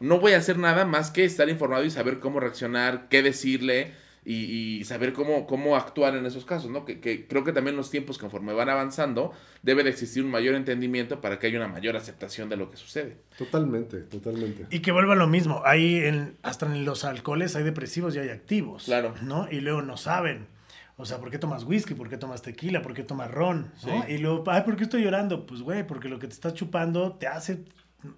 [0.00, 3.92] no voy a hacer nada más que estar informado y saber cómo reaccionar, qué decirle
[4.24, 6.84] y, y saber cómo, cómo actuar en esos casos, ¿no?
[6.84, 9.32] Que, que creo que también los tiempos conforme van avanzando
[9.62, 12.76] debe de existir un mayor entendimiento para que haya una mayor aceptación de lo que
[12.76, 13.18] sucede.
[13.38, 14.66] Totalmente, totalmente.
[14.70, 15.62] Y que vuelva lo mismo.
[15.64, 18.84] Hay en, hasta en los alcoholes hay depresivos y hay activos.
[18.84, 19.14] Claro.
[19.22, 19.48] ¿No?
[19.50, 20.55] Y luego no saben.
[20.98, 21.94] O sea, ¿por qué tomas whisky?
[21.94, 22.80] ¿Por qué tomas tequila?
[22.82, 23.70] ¿Por qué tomas ron?
[23.84, 24.02] ¿no?
[24.06, 24.12] Sí.
[24.14, 25.44] Y luego, ay, ¿por qué estoy llorando?
[25.46, 27.64] Pues, güey, porque lo que te estás chupando te hace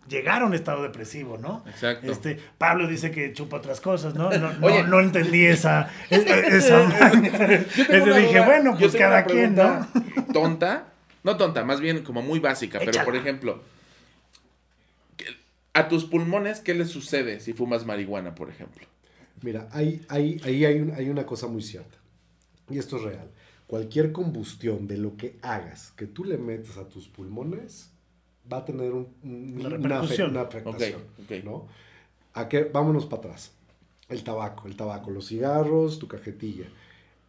[0.07, 1.65] llegar a un estado depresivo, ¿no?
[1.67, 2.11] Exacto.
[2.13, 4.31] Este, Pablo dice que chupa otras cosas, ¿no?
[4.31, 4.83] No, no- Oye.
[4.85, 6.83] no entendí esa, e- e- esa
[7.15, 9.89] Entonces dije, duda- bueno, yo pues cada quien, ¿no?
[9.93, 10.85] pregunta Tonta,
[11.25, 13.63] no tonta, más bien como muy básica, pero por ejemplo,
[15.17, 15.25] ¿qué-
[15.75, 18.87] a tus pulmones, ¿qué les sucede si fumas marihuana, por ejemplo?
[19.43, 20.41] Mira, ahí hay,
[20.81, 21.97] un- hay una cosa muy cierta.
[22.71, 23.31] Y esto es real.
[23.67, 27.91] Cualquier combustión de lo que hagas que tú le metas a tus pulmones
[28.51, 30.37] va a tener un- un- una, una afectación.
[30.37, 31.45] Ok, ok.
[31.45, 31.67] ¿no?
[32.35, 32.65] ¿A qué?
[32.65, 33.53] Vámonos para atrás.
[34.09, 36.65] El tabaco, el tabaco, los cigarros, tu cajetilla.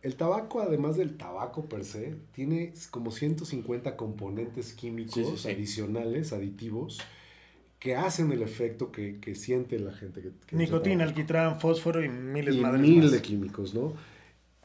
[0.01, 5.49] El tabaco, además del tabaco per se, tiene como 150 componentes químicos Sí, sí, sí.
[5.49, 6.99] adicionales, aditivos,
[7.79, 10.21] que hacen el efecto que, que siente la gente.
[10.47, 13.11] Que, Nicotina, alquitrán, fósforo y miles y madres mil más.
[13.11, 13.91] de químicos, ¿no?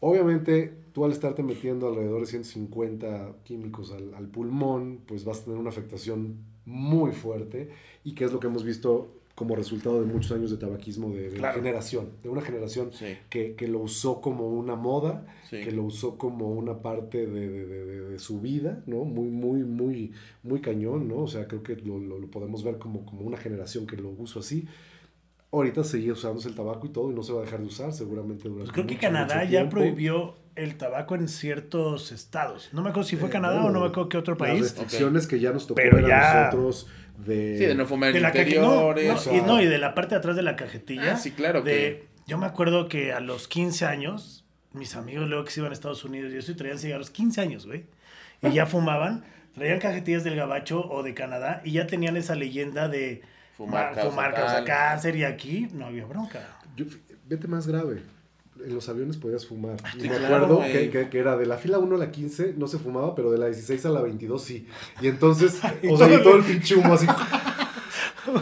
[0.00, 5.44] Obviamente, tú al estarte metiendo alrededor de 150 químicos al, al pulmón, pues vas a
[5.44, 6.36] tener una afectación
[6.66, 7.70] muy fuerte
[8.04, 11.30] y que es lo que hemos visto como resultado de muchos años de tabaquismo de,
[11.30, 11.56] de Claro.
[11.56, 15.60] generación, de una generación Sí, que, que lo usó como una moda, sí.
[15.60, 19.04] que lo usó como una parte de, de- de- de- de su vida, ¿no?
[19.04, 20.12] Muy, muy, muy,
[20.44, 21.16] muy cañón, ¿no?
[21.16, 24.10] O sea, creo que lo, lo- lo podemos ver como, como una generación que lo
[24.10, 24.66] usó así.
[25.54, 27.92] Ahorita sigue usándose el tabaco y todo y no se va a dejar de usar
[27.92, 32.68] seguramente durante Pues creo que mucho, Canadá mucho ya prohibió el tabaco en ciertos estados.
[32.72, 34.38] No me acuerdo si fue Eh, Canadá bueno, o no me acuerdo qué otro Las
[34.48, 34.60] país.
[34.62, 36.86] restricciones que ya nos tocó Pero ver a ya- nosotros
[37.24, 37.58] de...
[37.58, 39.06] Sí, de no fumar De en la caje- no, interiores.
[39.08, 41.12] no, o sea- y, no, y de la parte de atrás de la cajetilla.
[41.14, 45.28] Ah, sí, claro de, que- Yo me acuerdo que a los 15 años, mis amigos
[45.28, 47.84] luego que se iban a Estados Unidos y eso, y traían cigarros, 15 años, güey.
[48.42, 49.24] Y ya fumaban,
[49.54, 53.22] traían cajetillas del gabacho o de Canadá y ya tenían esa leyenda de
[53.56, 56.40] Fumar ma- causa fumar causa cáncer y aquí no había bronca.
[56.76, 56.86] Yo-
[57.28, 58.02] vete más grave.
[58.64, 59.76] En los aviones podías fumar.
[59.96, 62.10] Y Sí, me claro, acuerdo que, que- que era de la fila 1 a la
[62.10, 64.66] 15 no se fumaba, pero de la 16 a la 22 sí.
[65.00, 67.06] Y entonces, o sea, y todo el pinche humo así.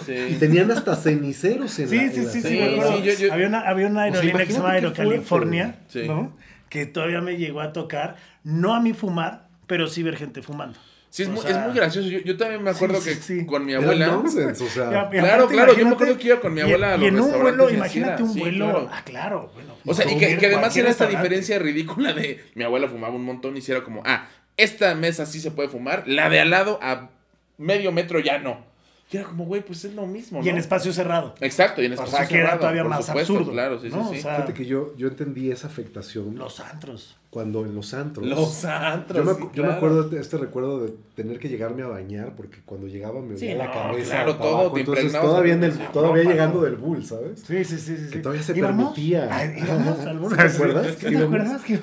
[0.06, 0.14] Sí.
[0.30, 3.32] Y tenían hasta ceniceros en Sí, la sí, en la sí, sí, Sí, yo- yo-
[3.32, 5.64] Había una, había una O sea, aerolínea que se llama imagínate qué Aero fuerte, California,
[5.92, 6.04] güey.
[6.04, 6.08] Sí.
[6.08, 6.36] ¿no?
[6.68, 10.78] Que todavía me llegó a tocar, no a mí fumar, pero sí ver gente fumando.
[11.14, 12.08] Sí, es, muy, sea, es muy gracioso.
[12.08, 14.06] Yo, yo también me acuerdo Sí, que sí, con mi abuela.
[14.06, 14.90] nonsense, o sea.
[14.90, 16.96] Y a- y Claro, claro, yo me acuerdo que iba con mi y- abuela a
[16.96, 18.64] Y, los en un vuelo, y imagínate un vuelo.
[18.70, 18.88] claro.
[18.90, 19.50] Ah, claro.
[19.54, 23.14] Bueno, O sea, y que, que además era esta diferencia ridícula de mi abuela fumaba
[23.14, 26.40] un montón y si era como, ah, esta mesa sí se puede fumar, la de
[26.40, 27.10] al lado a
[27.58, 28.64] medio metro ya no.
[29.12, 30.42] Y era como, güey, pues es lo mismo.
[30.42, 31.34] Y en espacio cerrado.
[31.40, 33.52] Exacto, y en O espacio sea, que era cerrado, todavía por más supuesto, absurdo.
[33.52, 34.04] Claro, sí, ¿no?
[34.08, 34.18] sí, sí.
[34.20, 37.18] O sea, Fíjate que yo, yo entendí esa afectación los antros.
[37.28, 38.26] cuando en los antros.
[38.26, 39.18] Los antros.
[39.18, 42.32] Yo me, sí, yo me acuerdo de este recuerdo de tener que llegarme a bañar
[42.36, 44.10] porque cuando llegaba me Sí, olía la no, cabeza.
[44.14, 46.64] claro, todo te Entonces todavía, en el, todavía ropa, llegando ¿no?
[46.64, 47.40] del bull, ¿sabes?
[47.46, 47.96] Sí, sí, sí.
[47.98, 48.22] sí, Que sí.
[48.22, 48.94] todavía se ¿Íbamos?
[48.94, 49.28] permitía.
[50.36, 50.96] ¿Te acuerdas?
[50.96, 51.78] ¿Te acuerdas que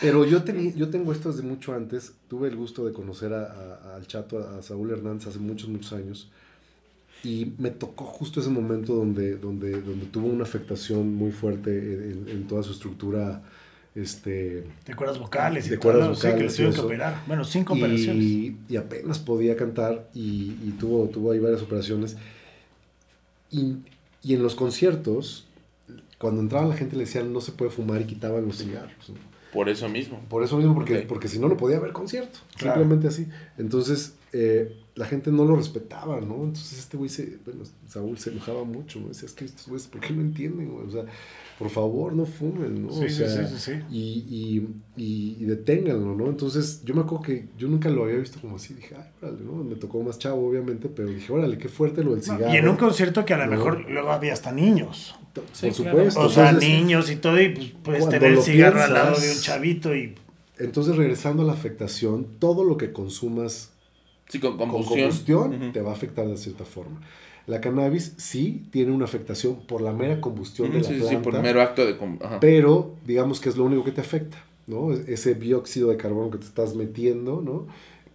[0.00, 2.12] Pero yo, tení- yo tengo esto desde mucho antes.
[2.28, 5.92] Tuve el gusto de conocer a- a- al chato, a Saúl Hernández, hace muchos, muchos
[5.92, 6.30] años.
[7.24, 11.70] Y me tocó justo ese momento donde, donde, donde tuvo una afectación muy fuerte
[12.10, 13.42] en, en- toda su estructura.
[13.94, 16.78] Este, De cuerdas vocales y De todo, cuerdas sí, que le vocales y tuvieron que
[16.78, 16.86] eso.
[16.86, 17.22] operar.
[17.26, 18.24] Bueno, cinco operaciones.
[18.24, 22.16] y, y apenas podía cantar y, y tuvo, tuvo ahí varias operaciones.
[23.50, 23.76] Y,
[24.22, 25.44] y en los conciertos,
[26.18, 29.10] cuando entraba la gente le decían no se puede fumar y quitaban los cigarros.
[29.10, 29.31] ¿no?
[29.52, 30.20] Por eso mismo.
[30.28, 32.38] Por eso mismo, porque, porque si no, no podía haber concierto.
[32.56, 32.80] Claro.
[32.80, 33.26] Simplemente así.
[33.58, 36.36] Entonces, eh, la gente no lo respetaba, ¿no?
[36.36, 37.38] Entonces, este güey se.
[37.44, 39.08] Bueno, Saúl se enojaba mucho, ¿no?
[39.08, 40.86] Decía, es que estos güeyes, ¿por qué no entienden, güey?
[40.86, 41.04] O sea,
[41.58, 42.92] por favor, no fumen, ¿no?
[42.92, 43.72] Sí, o sí, sea, sí, sí, sí.
[43.90, 43.98] Y,
[44.96, 46.26] y, y, y deténganlo, ¿no?
[46.28, 48.72] Entonces, yo me acuerdo que yo nunca lo había visto como así.
[48.74, 49.52] Dije, ay, órale, ¿no?
[49.64, 52.54] Me tocó más chavo, obviamente, pero dije, órale, qué fuerte lo del No, cigarro.
[52.54, 53.50] y en un concierto que a lo No.
[53.52, 55.14] mejor luego había hasta niños.
[55.34, 55.74] Por Sí, claro.
[55.98, 56.20] supuesto.
[56.20, 59.30] O sea, Entonces, niños y todo, y pues puedes tener el cigarro al lado de
[59.30, 60.14] un chavito y
[60.58, 63.70] Entonces, regresando a la afectación, todo lo que consumas
[64.28, 65.72] Sí, con con combustión.
[65.72, 67.00] te va a afectar de cierta forma.
[67.46, 71.06] La cannabis sí tiene una afectación por la mera combustión de Ujú, la Sí, sí,
[71.08, 71.96] planta, por mero acto de...
[72.24, 72.38] Ajá.
[72.40, 74.92] pero digamos que es lo único que te afecta, ¿no?
[74.92, 77.66] Es- Ese dióxido de carbono que te estás metiendo, ¿no?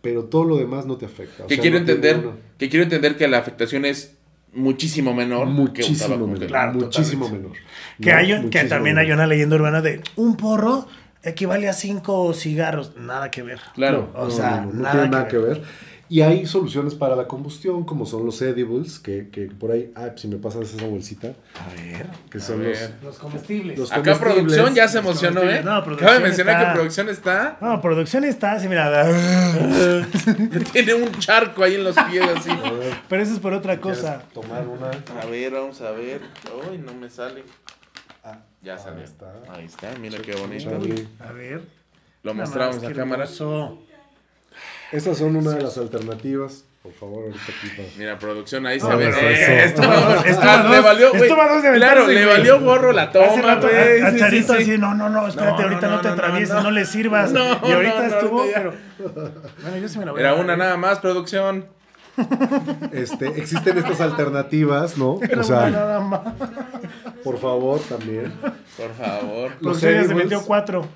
[0.02, 1.44] Pero todo lo demás no te afecta.
[1.44, 4.16] o Que sea, quiero no entender, una- que quiero entender que la afectación es
[4.54, 7.60] muchísimo menor que un muchísimo menor, Claro, muchísimo totalmente.
[7.60, 7.68] menor.
[8.02, 8.18] que, ¿no?
[8.18, 10.88] hay, un- que Muchísimo también hay una leyenda urbana de un porro
[11.24, 12.96] equivale a cinco cigarros.
[12.98, 13.60] Nada que ver.
[13.76, 14.12] Claro.
[14.16, 15.62] O sea, no, no nada tiene que nada que ver.
[16.10, 20.12] Y hay soluciones para la combustión, como son los edibles, que, que por ahí, ah,
[20.16, 22.06] si me pasas esa bolsita, A ver.
[22.32, 22.94] que son los, ver.
[23.04, 23.78] Los comestibles.
[23.78, 25.62] Los Acá comestibles, producción ya se emocionó, ¿eh?
[25.64, 27.58] No, producción Cabe mencionar está- que producción está...
[27.60, 29.04] No, producción está así, mira.
[30.72, 32.52] Tiene un charco ahí en los pies así.
[33.10, 34.22] Pero eso es por otra ¿quieres cosa.
[34.34, 34.92] tomar una?
[35.22, 36.22] A ver, vamos a ver.
[36.72, 37.44] Uy, no me sale.
[38.24, 39.04] Ah, Ya ahí salió.
[39.04, 39.34] está.
[39.50, 40.70] Ahí está, mira qué bonito.
[41.20, 41.64] A ver.
[42.24, 43.24] Lo mostramos a cámara.
[43.24, 43.84] hermoso.
[44.92, 46.64] Estas son una de las alternativas.
[46.82, 49.08] Por favor, ahorita aquí para- Mira, producción, ahí se ve.
[49.10, 52.08] Eh, eso- esto va- esto va ah, dos- le valió, esto va dos de Claro,
[52.08, 54.02] le valió gorro la toma, güey.
[54.02, 54.62] a, a Sí, sí, Charito sí.
[54.64, 56.64] así, no, no, no, espérate, No, ahorita no, no, te atravieses, no.
[56.64, 57.32] no, le sirvas.
[57.34, 58.74] No, y ahorita estuvo, pero.
[59.64, 60.58] Bueno, yo sí me la voy Era a una ¿eh?
[60.58, 61.66] nada más, producción.
[62.94, 65.20] Este, existen estas alternativas, ¿no?
[65.22, 66.22] Era O una sea, nada más.
[67.24, 68.32] por favor, también.
[68.78, 69.52] Por favor.
[69.60, 70.88] Los ya se metió cuatro.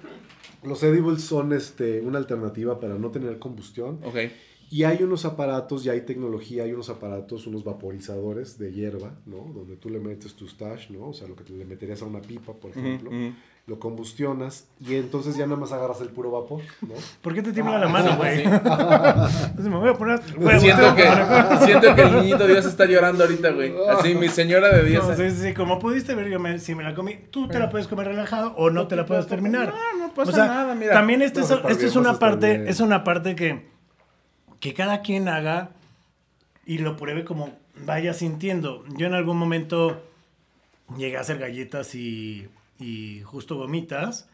[0.64, 4.00] Los edibles son este, una alternativa para no tener combustión.
[4.04, 4.18] Ok.
[4.70, 9.52] Y hay unos aparatos, ya hay tecnología, hay unos aparatos, unos vaporizadores de hierba, ¿no?
[9.54, 11.10] Donde tú le metes tu stash, ¿no?
[11.10, 13.10] O sea, lo que le meterías a una pipa, por ejemplo.
[13.10, 13.34] ujú.
[13.68, 16.96] Lo combustionas y entonces ya nada más agarras el puro vapor, ¿no?
[17.22, 18.38] ¿Por qué te tiembla la mano, güey?
[18.38, 18.44] Sí.
[18.44, 20.20] Entonces me voy a poner.
[20.36, 21.04] voy a Siento que,
[21.66, 23.74] siento que el niñito Dios está llorando ahorita, güey.
[23.90, 25.34] Así, mi señora de 10 No, años.
[25.34, 27.88] sí, sí, como pudiste ver, yo me, si me la comí, tú te la puedes
[27.88, 29.70] comer relajado o no te la puedes terminar.
[29.70, 30.94] No, no pasa O sea, nada, mira.
[30.94, 32.68] También esto, No, es, está esto es bien, una parte, bien.
[32.68, 33.70] es una parte que,
[34.60, 35.70] que cada quien haga
[36.66, 37.52] y lo pruebe como
[37.86, 38.84] vaya sintiendo.
[38.98, 40.02] Yo en algún momento
[40.98, 42.50] llegué a hacer galletas y,
[42.82, 44.28] y justo gomitas.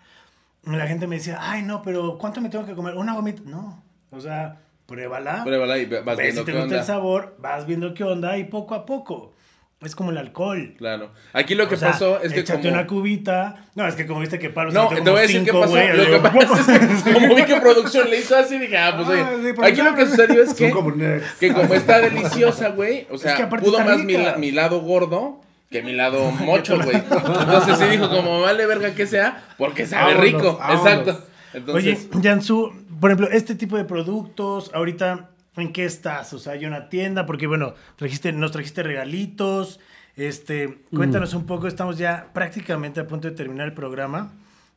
[0.65, 2.95] Y la gente me decía, ay, no, pero ¿cuánto me tengo que comer?
[2.95, 3.41] ¿Una gomita?
[3.45, 5.43] No, o sea, pruébala.
[5.43, 8.37] Pruébala y vas Ves viendo si te qué gusta el sabor, vas viendo qué onda
[8.37, 9.33] y poco a poco.
[9.79, 10.73] Es como el alcohol.
[10.79, 11.11] Claro.
[11.33, 12.73] Aquí lo que O sea, pasó es que échate como...
[12.73, 13.67] una cubita.
[13.75, 15.53] No, es que como viste que Pablo No, se te voy a como decir qué
[15.53, 15.69] pasó.
[15.69, 18.93] güey, Lo que pasa es que como vi que producción le hizo así, dije, ah,
[18.97, 19.53] pues Ah, oye.
[19.53, 21.31] sí, Aquí lo que sucedió es Son que, como nerds.
[21.39, 25.41] que como está deliciosa, güey, o sea, que aparte pudo más mi, mi lado gordo
[25.69, 26.95] que mi lado mocho, güey.
[26.95, 30.57] Entonces sí dijo, como vale verga que sea, porque sabe Vámonos, rico.
[30.57, 30.85] vámonos.
[30.85, 31.27] Exacto.
[31.53, 36.33] Entonces, Oye, Jansu, por ejemplo, este tipo de productos, ahorita, ¿en qué estás?
[36.33, 39.79] O sea, hay una tienda, porque bueno, trajiste, nos trajiste regalitos.
[40.15, 44.33] Este, cuéntanos un poco, estamos ya prácticamente a punto de terminar el programa,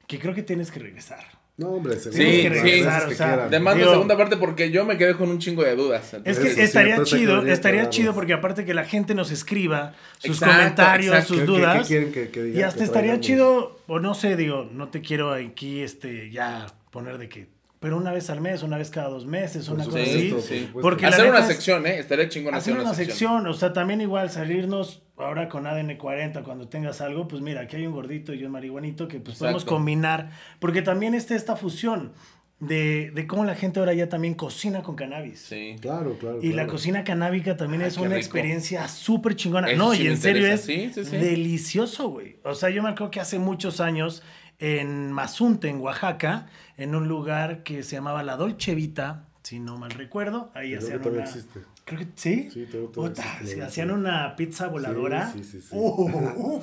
[0.07, 1.24] que creo que tienes que regresar.
[1.61, 2.48] No, hombre, Sí, seguro, sí.
[2.48, 5.38] las veces o que sea, mando Digo- segunda parte porque yo me quedé con un
[5.38, 6.14] chingo de dudas.
[6.24, 9.92] Es que sí, estaría que chido, estaría chido porque aparte que la gente nos escriba
[10.18, 11.28] sus Exacto, comentarios, exacto.
[11.34, 11.82] sus ¿Qué- qué- dudas.
[11.82, 14.88] qué quieren que- que diga, y hasta que estaría chido, o no sé, digo, no
[14.88, 17.46] te quiero aquí este ya poner de que,
[17.81, 20.47] pero una vez al mes, una vez cada dos meses, una cosa Sí, así.
[20.47, 20.70] sí.
[20.72, 21.99] Porque la hacer una es- sección, ¿eh?
[21.99, 26.68] Estaría chingón Hacer una sección, o sea, también igual salirnos ahora con ADN 40 cuando
[26.68, 29.62] tengas algo, pues mira, aquí hay un gordito y yo un marihuanito que pues podemos
[29.62, 29.74] Exacto.
[29.76, 32.12] combinar, porque también está esta fusión
[32.59, 35.41] de, de cómo la gente ahora ya también cocina con cannabis.
[35.41, 35.76] Sí.
[35.81, 36.41] Claro, claro.
[36.43, 36.72] Y la claro.
[36.72, 38.18] cocina canábica también Ay, es qué una rico.
[38.18, 39.68] experiencia súper chingona.
[39.70, 40.95] Eso no, sí y en serio es interesa.
[40.95, 41.16] Sí, sí, sí.
[41.16, 42.37] delicioso, güey.
[42.45, 44.22] O sea, yo me acuerdo que hace muchos años
[44.61, 46.46] en Mazunte, en Oaxaca,
[46.76, 50.78] en un lugar que se llamaba La Dolce Vita, si no mal recuerdo, ahí Creo
[50.80, 51.30] que hacían todavía una...
[51.30, 51.61] existe.
[51.86, 52.50] Creo que sí.
[52.52, 55.32] Sí, todavía Puta, existe, sí, hacían una pizza voladora.
[55.32, 55.68] Sí, sí, sí, sí.
[55.72, 56.61] Uh,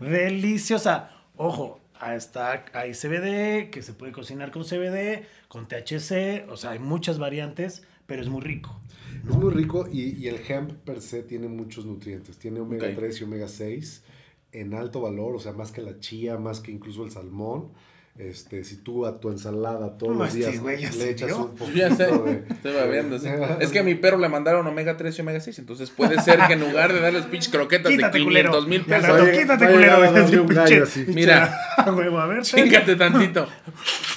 [0.00, 1.10] deliciosa.
[1.36, 6.70] Ojo, ahí está, hay CBD, que se puede cocinar con CBD, con THC, o sea,
[6.70, 8.80] hay muchas variantes, pero es muy rico.
[9.28, 12.38] Es muy rico y, y el hemp per se tiene muchos nutrientes.
[12.38, 12.94] Tiene omega Ok.
[12.96, 14.04] 3 y omega 6
[14.52, 17.70] en alto valor, o sea, más que la chía, más que incluso el salmón.
[18.18, 21.78] Este, si tú a tu ensalada todos No, los días este le echas un poquito
[21.78, 22.44] Ya sé, de...
[22.50, 23.18] estoy babeando.
[23.18, 23.26] sí.
[23.60, 26.38] Es que a mi perro le mandaron omega 3 y omega 6, entonces puede ser
[26.46, 28.50] que en lugar de darles pinches croquetas Quítate, de culero.
[28.50, 30.04] 500 mil pesos, Oye, quítate, oye, culero.
[30.04, 31.04] Ese vi un gallo pinche- así.
[31.08, 31.58] Mira.
[31.96, 32.42] huevo, a ver.
[32.42, 33.46] chingate tantito.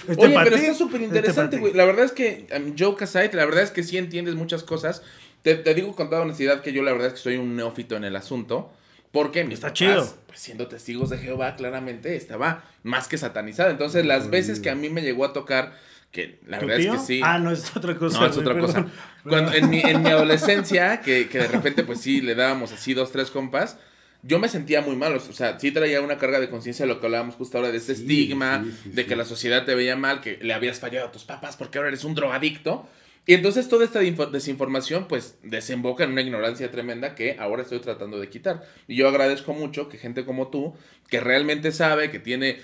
[0.10, 1.62] Este Oye, pero ti, está súper este interesante, ti.
[1.62, 1.74] güey.
[1.74, 5.04] La verdad es que um, Joe Casait, la verdad es que sí entiendes muchas cosas.
[5.42, 7.96] Te, te digo con toda honestidad que yo la verdad es que soy un neófito
[7.96, 8.74] en el asunto.
[9.16, 10.18] Porque mis Está papás, chido.
[10.28, 13.70] pues, siendo testigos de Jehová, claramente estaba más que satanizado.
[13.70, 15.74] Entonces, las veces que a mí me llegó a tocar,
[16.12, 16.94] que la ¿Tu verdad tío?
[16.96, 17.22] es que sí.
[17.24, 18.20] Ah, no, es otra cosa.
[18.20, 18.74] No, es otra cosa.
[18.74, 18.92] perdón.
[19.24, 22.94] Cuando, en, mi, en mi adolescencia, que, que de repente, pues sí, le dábamos así
[22.94, 23.78] dos, tres compas,
[24.22, 25.16] yo me sentía muy mal.
[25.16, 27.78] O sea, sí traía una carga de conciencia de lo que hablábamos justo ahora de
[27.78, 30.80] este Sí, estigma, sí, sí, de que la sociedad te veía mal, que le habías
[30.82, 32.90] fallado a tus papás porque ahora eres un drogadicto.
[33.28, 37.80] Y entonces toda esta info- desinformación, pues, desemboca en una ignorancia tremenda que ahora estoy
[37.80, 38.64] tratando de quitar.
[38.88, 40.76] Y yo agradezco mucho que gente como tú,
[41.10, 42.58] que realmente sabe, que tiene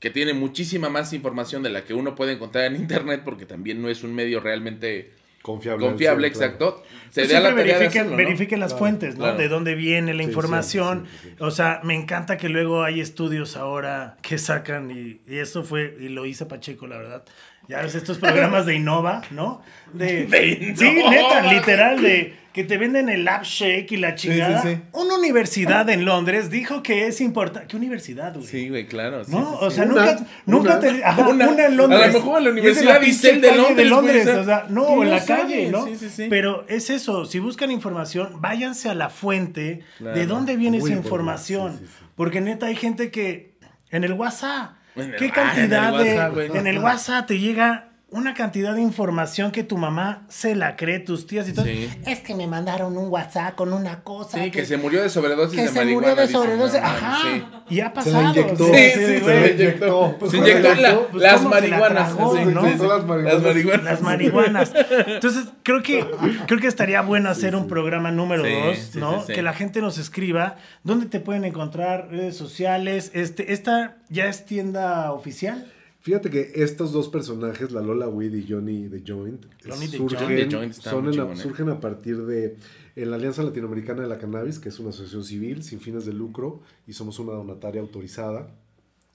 [0.00, 3.82] que tiene muchísima más información de la que uno puede encontrar en internet, porque también
[3.82, 5.10] no es un medio realmente
[5.42, 5.86] Confiable.
[5.86, 6.52] confiable, sí, claro.
[6.52, 6.82] exacto.
[7.10, 8.16] Se Pues dé a la verifiquen, hacerlo, ¿no?
[8.16, 9.24] verifiquen las Claro, fuentes, ¿no?
[9.24, 9.38] claro.
[9.38, 11.06] De dónde viene la Sí, información.
[11.10, 11.34] sí, sí, sí.
[11.40, 15.96] O sea, me encanta que luego hay estudios ahora que sacan y, y eso fue,
[15.98, 17.24] y lo hice Pacheco, la verdad.
[17.68, 19.60] Ya ves estos programas de Innova, ¿no?
[19.92, 21.10] De, De Sí, Innova.
[21.10, 24.62] neta, literal, de que te venden el Lab Shake y la chingada.
[24.62, 24.80] sí.
[24.92, 27.68] Una universidad en Londres dijo que es importante.
[27.68, 28.46] ¿Qué universidad, güey?
[28.46, 29.22] Sí, güey, claro.
[29.24, 29.38] sí, ¿No?
[29.52, 29.76] sí, o sí.
[29.76, 30.80] sea, Una, nunca, nunca una.
[30.80, 31.04] te.
[31.04, 31.48] Ajá, Una.
[31.50, 32.02] una, en Londres.
[32.02, 35.02] A lo mejor en la Y es de Universidad Isel de Londres, o sea, no,
[35.02, 35.86] en la calle, ¿no?
[35.86, 36.26] sí, sí, sí.
[36.30, 37.26] Pero es eso.
[37.26, 40.16] Si buscan información, váyanse a la fuente Claro.
[40.18, 41.72] de dónde viene Muy esa información.
[41.78, 42.04] sí, sí, sí.
[42.16, 43.56] Porque neta hay gente que.
[43.90, 44.72] En el WhatsApp.
[45.18, 46.46] ¿Qué cantidad de.
[46.54, 47.87] En el WhatsApp te llega.
[48.10, 51.66] Una cantidad de información que tu mamá se la cree, tus tías y todo.
[51.66, 51.90] Sí.
[52.06, 54.42] Es que me mandaron un WhatsApp con una cosa.
[54.42, 56.08] Sí, que se murió de sobredosis que de se marihuana.
[56.12, 56.80] murió de sobredosis.
[56.82, 57.18] Ajá.
[57.22, 57.44] sí.
[57.68, 58.22] Y ha Se la pasado.
[58.30, 58.64] inyectó.
[58.64, 60.16] Sí, Sí, sí, se inyectó.
[60.18, 62.14] Pues, Se ¿cómo inyectó se la- la- pues, las ¿cómo se marihuanas.
[62.16, 62.62] tragó, no?
[62.62, 63.04] las
[63.44, 63.84] marihuanas.
[63.84, 64.72] Las marihuanas.
[65.06, 66.06] Entonces, creo que,
[66.46, 69.18] creo que estaría bueno hacer un programa número Sí, dos, sí, ¿no?
[69.20, 69.32] sí, sí.
[69.34, 73.10] Que la gente nos escriba dónde te pueden encontrar, redes sociales.
[73.12, 75.66] Este, esta ya es tienda oficial.
[76.08, 80.18] Fíjate que estos dos personajes, la Lola Weed y Johnny The Joint, Johnny the surgen,
[80.26, 80.48] Joint.
[80.50, 81.42] The Joint está son muy en la- chingón, ¿eh?
[81.42, 82.56] surgen a partir de
[82.96, 86.14] en la Alianza Latinoamericana de la Cannabis, que es una asociación civil sin fines de
[86.14, 88.48] lucro y somos una donataria autorizada.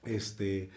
[0.05, 0.69] este,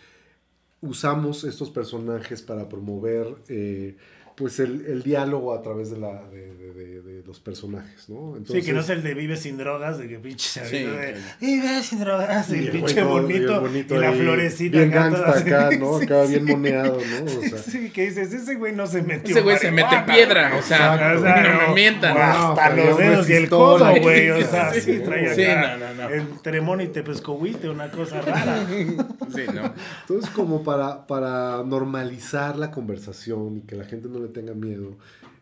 [0.80, 3.96] usamos estos personajes para promover eh,
[4.36, 8.36] pues el, el, diálogo a través de, la, de, de, de, los personajes, ¿no?
[8.36, 10.84] Entonces, sí, que no es el de vive sin drogas, de que pinche se sí,
[10.84, 14.76] de vive sin drogas, y el pinche bonito, bonito, y la florecita.
[14.76, 15.96] Bien gangsta acá, ¿no?
[15.96, 17.24] Acá bien moneado, ¿no?
[17.24, 19.34] O sea, sí, que dices, ese güey no se metió.
[19.34, 22.16] Ese güey se mete piedra, o sea, o sea no, me mientan.
[22.16, 26.08] hasta los dedos y el codo, güey, o sea, sí, trae acá no, no, no.
[26.10, 28.66] el tremón y tepescohuite, una cosa rara.
[28.68, 29.72] sí, ¿no?
[30.02, 34.96] Entonces, como para, para normalizar la conversación y que la gente no le tenga miedo,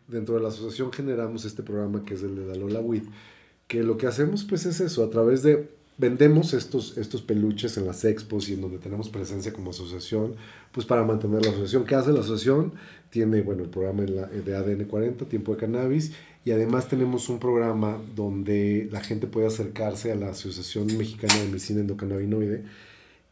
[0.07, 3.05] dentro de la asociación generamos este programa que es el de Dalola Wit,
[3.67, 7.85] que lo que hacemos pues es eso, a través de vendemos estos, estos peluches en
[7.85, 10.35] las expos y en donde tenemos presencia como asociación,
[10.71, 11.85] pues para mantener la asociación.
[11.85, 12.73] ¿Qué hace la asociación?
[13.09, 16.11] Tiene, bueno, el programa de ADN 40, Tiempo de Cannabis,
[16.43, 21.47] y además tenemos un programa donde la gente puede acercarse a la Asociación Mexicana de
[21.47, 22.63] Medicina Endocannabinoide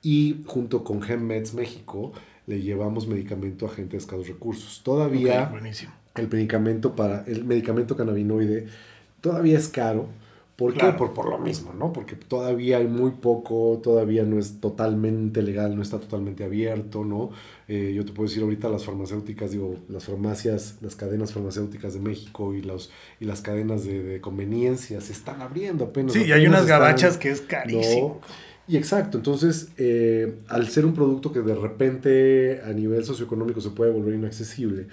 [0.02, 2.14] y junto con GenMeds México,
[2.48, 4.82] le llevamos medicamento a gente de escasos recursos.
[4.84, 5.52] Todavía
[6.16, 8.68] el medicamento para el medicamento cannabinoide
[9.22, 10.08] todavía es caro.
[10.56, 10.92] ¿Por qué?
[10.92, 11.92] Por, por lo mismo, ¿no?
[11.92, 17.32] Porque todavía hay muy poco, todavía no es totalmente legal, no está totalmente abierto, ¿no?
[17.68, 22.02] Eh, yo te puedo decir ahorita las farmacéuticas, digo, las farmacias, las cadenas farmacéuticas de
[22.02, 26.14] México y, los, y las cadenas de, conveniencia se están abriendo apenas.
[26.14, 28.22] Sí, y hay unas gabachas que es carísimo.
[28.68, 33.72] Y exacto, entonces eh, al ser un producto que de repente a nivel socioeconómico se
[33.72, 34.88] puede volver inaccesible,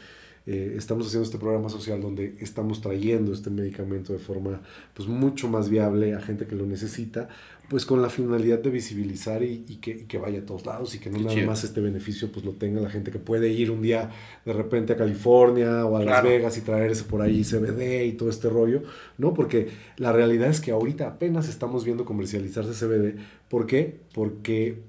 [0.47, 4.61] eh, estamos haciendo este programa social donde estamos trayendo este medicamento de forma
[4.95, 7.29] pues mucho más viable a gente que lo necesita,
[7.71, 11.09] pues con la finalidad de visibilizar y, que, que, vaya a todos lados y que
[11.09, 14.11] no nada más este beneficio pues lo tenga la gente que puede ir un día
[14.45, 18.29] de repente a California o a Las Vegas y traerse por ahí CBD y todo
[18.29, 18.83] este rollo,
[19.19, 19.35] ¿no?
[19.35, 19.69] Porque
[19.99, 23.21] la realidad es que ahorita apenas estamos viendo comercializarse CBD.
[23.49, 24.01] ¿Por qué?
[24.13, 24.83] Porque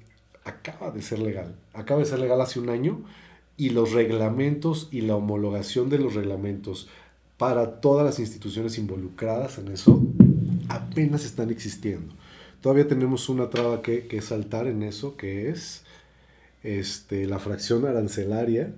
[0.43, 3.03] acaba de ser legal, acaba de ser legal hace un año
[3.57, 6.89] y los reglamentos y la homologación de los reglamentos
[7.37, 10.03] para todas las instituciones involucradas en eso
[10.67, 12.15] apenas están existiendo.
[12.61, 15.83] Todavía tenemos una traba que, que saltar en eso, que es
[16.63, 18.73] este, la fracción arancelaria,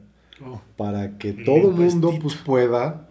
[0.45, 0.61] oh.
[0.77, 3.09] para que todo el mundo pues, pueda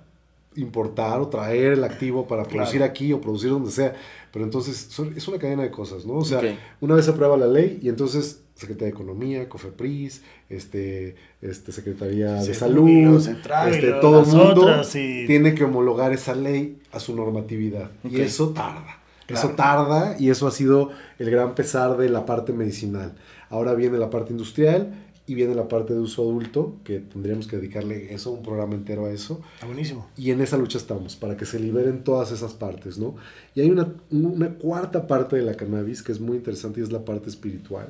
[0.57, 3.95] importar o traer el activo para producir aquí o producir donde sea.
[4.33, 6.15] Pero entonces es una cadena de cosas, ¿no?
[6.15, 6.41] O sea,
[6.81, 12.35] una vez se aprueba la ley y entonces Secretaría de Economía, COFEPRIS, este, este Secretaría
[12.35, 14.83] de Salud, este, todo el mundo
[15.27, 17.91] tiene que homologar esa ley a su normatividad.
[18.09, 19.02] Y eso tarda.
[19.33, 23.15] Eso tarda y eso ha sido el gran pesar de la parte medicinal.
[23.51, 24.93] Ahora viene la parte industrial
[25.27, 29.07] y viene la parte de uso adulto, que tendríamos que dedicarle eso, un programa entero
[29.07, 29.41] a eso.
[29.55, 30.09] Está buenísimo.
[30.17, 33.15] Y en esa lucha estamos, para que se liberen todas esas partes, ¿no?
[33.55, 36.91] Y hay una, una cuarta parte de la cannabis que es muy interesante y es
[36.91, 37.89] la parte espiritual,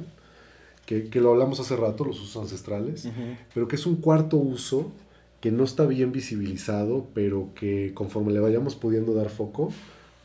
[0.85, 3.09] que, que lo hablamos hace rato, los usos ancestrales,
[3.55, 4.93] pero que es un cuarto uso
[5.41, 9.73] que no está bien visibilizado, pero que conforme le vayamos pudiendo dar foco,